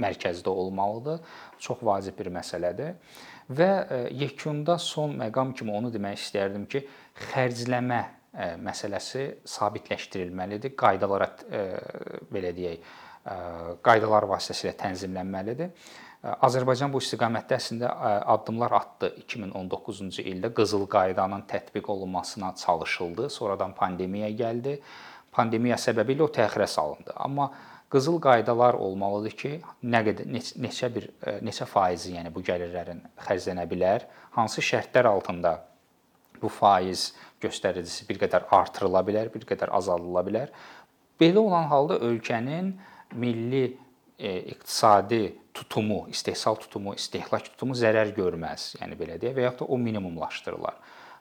mərkəzdə 0.00 0.48
olmalıdır. 0.48 1.20
Çox 1.58 1.82
vacib 1.86 2.18
bir 2.18 2.32
məsələdir. 2.34 2.94
Və 3.54 3.70
yekunda 4.10 4.78
son 4.78 5.18
məqam 5.20 5.52
kimi 5.54 5.74
onu 5.76 5.92
demək 5.94 6.18
istərdim 6.22 6.66
ki, 6.70 6.82
xərcləmə 7.30 8.02
məsələsi 8.64 9.26
sabitləşdirilməlidir. 9.46 10.74
Qaydalara 10.78 11.28
belə 12.32 12.54
deyək, 12.56 12.88
qaydalar 13.84 14.26
vasitəsilə 14.32 14.74
tənzimlənməlidir. 14.80 15.70
Azərbaycan 16.24 16.88
bu 16.88 17.02
istiqamətdə 17.04 17.58
əslində 17.58 17.90
addımlar 18.32 18.72
atdı. 18.78 19.10
2019-cu 19.26 20.24
ildə 20.24 20.50
qızıl 20.56 20.86
qaydanın 20.88 21.44
tətbiq 21.50 21.90
olunmasına 21.92 22.54
çalışıldı. 22.62 23.28
Sonradan 23.30 23.74
pandemiya 23.76 24.30
gəldi. 24.32 24.78
Pandemiya 25.36 25.76
səbəbilə 25.76 26.24
o 26.24 26.30
təxirə 26.32 26.66
salındı. 26.70 27.12
Amma 27.16 27.50
qızıl 27.92 28.16
qaydalar 28.24 28.78
olmalıdır 28.80 29.36
ki, 29.42 29.52
nə 29.84 30.00
qədər 30.08 30.32
neçə 30.64 30.90
bir 30.94 31.10
neçə 31.44 31.68
faizi, 31.68 32.14
yəni 32.16 32.32
bu 32.32 32.40
gəlirlərin 32.46 33.04
xərclənə 33.26 33.68
bilər, 33.70 34.08
hansı 34.38 34.64
şərtlər 34.64 35.10
altında 35.12 35.58
bu 36.40 36.48
faiz 36.48 37.12
göstəricisi 37.44 38.08
bir 38.08 38.18
qədər 38.24 38.48
artırıla 38.54 39.04
bilər, 39.06 39.28
bir 39.34 39.44
qədər 39.46 39.76
azaldıla 39.76 40.24
bilər. 40.26 40.52
Belə 41.20 41.44
olan 41.44 41.68
halda 41.70 42.00
ölkənin 42.02 42.72
milli 43.14 43.66
iqtisadi 44.18 45.34
tutumu, 45.54 46.04
istehsal 46.10 46.58
tutumu, 46.58 46.94
istehlak 46.94 47.48
tutumu 47.52 47.74
zərər 47.78 48.12
görməz, 48.16 48.74
yəni 48.80 48.98
belə 48.98 49.18
deyək 49.22 49.36
və 49.36 49.46
ya 49.46 49.52
da 49.58 49.66
o 49.66 49.78
minimumlaşdırılar. 49.78 50.76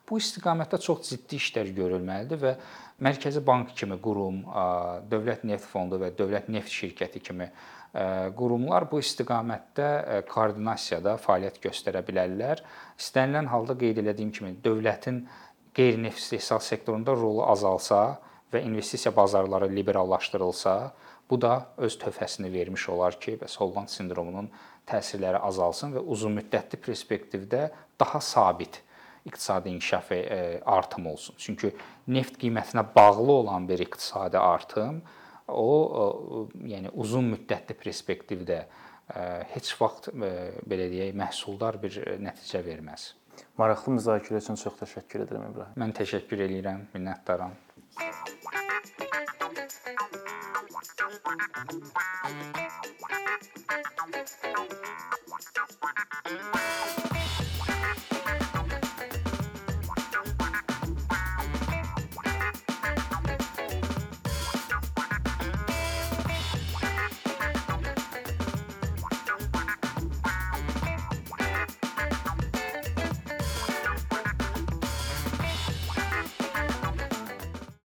Bu 0.09 0.17
istiqamətdə 0.19 0.77
çox 0.83 1.07
ciddi 1.09 1.37
işlər 1.39 1.69
görülməlidir 1.77 2.41
və 2.41 2.55
Mərkəzi 3.03 3.41
Bank 3.45 3.71
kimi 3.77 3.95
qurum, 4.03 4.41
Dövlət 5.09 5.45
Neft 5.47 5.65
Fondu 5.69 5.97
və 6.01 6.11
Dövlət 6.17 6.49
Neft 6.53 6.69
şirkəti 6.73 7.21
kimi 7.23 7.47
qurumlar 8.37 8.87
bu 8.91 8.99
istiqamətdə 9.03 10.23
koordinasiyada 10.29 11.15
fəaliyyət 11.21 11.61
göstərə 11.63 12.01
bilərlər. 12.05 12.61
İstənilən 12.99 13.49
halda 13.53 13.77
qeyd 13.79 14.01
etdiyim 14.03 14.33
kimi 14.33 14.55
dövlətin 14.65 15.23
qeyri-neft 15.77 16.21
istehsal 16.21 16.61
sektorunda 16.61 17.15
rolu 17.17 17.45
azalsa 17.47 18.19
və 18.53 18.61
investisiya 18.65 19.13
bazarları 19.15 19.69
liberallaşdırılsa, 19.73 20.75
Bu 21.29 21.39
da 21.41 21.69
öz 21.77 21.95
töhfəsini 21.99 22.51
vermiş 22.53 22.89
olar 22.89 23.19
ki, 23.19 23.37
bəs 23.41 23.57
Holland 23.61 23.89
sindromunun 23.89 24.49
təsirləri 24.89 25.39
azalsın 25.39 25.95
və 25.95 26.03
uzunmüddətli 26.15 26.79
perspektivdə 26.83 27.69
daha 27.99 28.19
sabit 28.21 28.81
iqtisadi 29.25 29.71
inkişaf 29.71 30.11
və 30.11 30.19
e, 30.19 30.39
artım 30.67 31.07
olsun. 31.07 31.35
Çünki 31.39 31.71
neft 32.11 32.37
qiymətinə 32.41 32.83
bağlı 32.95 33.31
olan 33.31 33.67
bir 33.69 33.79
iqtisadi 33.85 34.37
artım 34.37 35.01
o 35.47 36.47
yəni 36.67 36.91
uzun 36.93 37.31
müddətli 37.33 37.77
perspektivdə 37.79 38.59
e, 38.59 39.25
heç 39.55 39.73
vaxt 39.79 40.11
e, 40.11 40.33
belə 40.67 40.89
deyək, 40.91 41.13
məhsuldar 41.19 41.79
bir 41.83 42.01
nəticə 42.23 42.63
verməz. 42.65 43.13
Maraqlı 43.57 43.95
müzakirə 43.97 44.41
üçün 44.43 44.59
çox 44.59 44.75
təşəkkür 44.83 45.25
edirəm 45.27 45.47
İbrahim. 45.51 45.79
Mən 45.79 45.95
təşəkkür 46.01 46.45
edirəm, 46.49 46.85
minnətdaram. 46.93 47.55
Thank 51.35 51.57
you. 56.55 56.72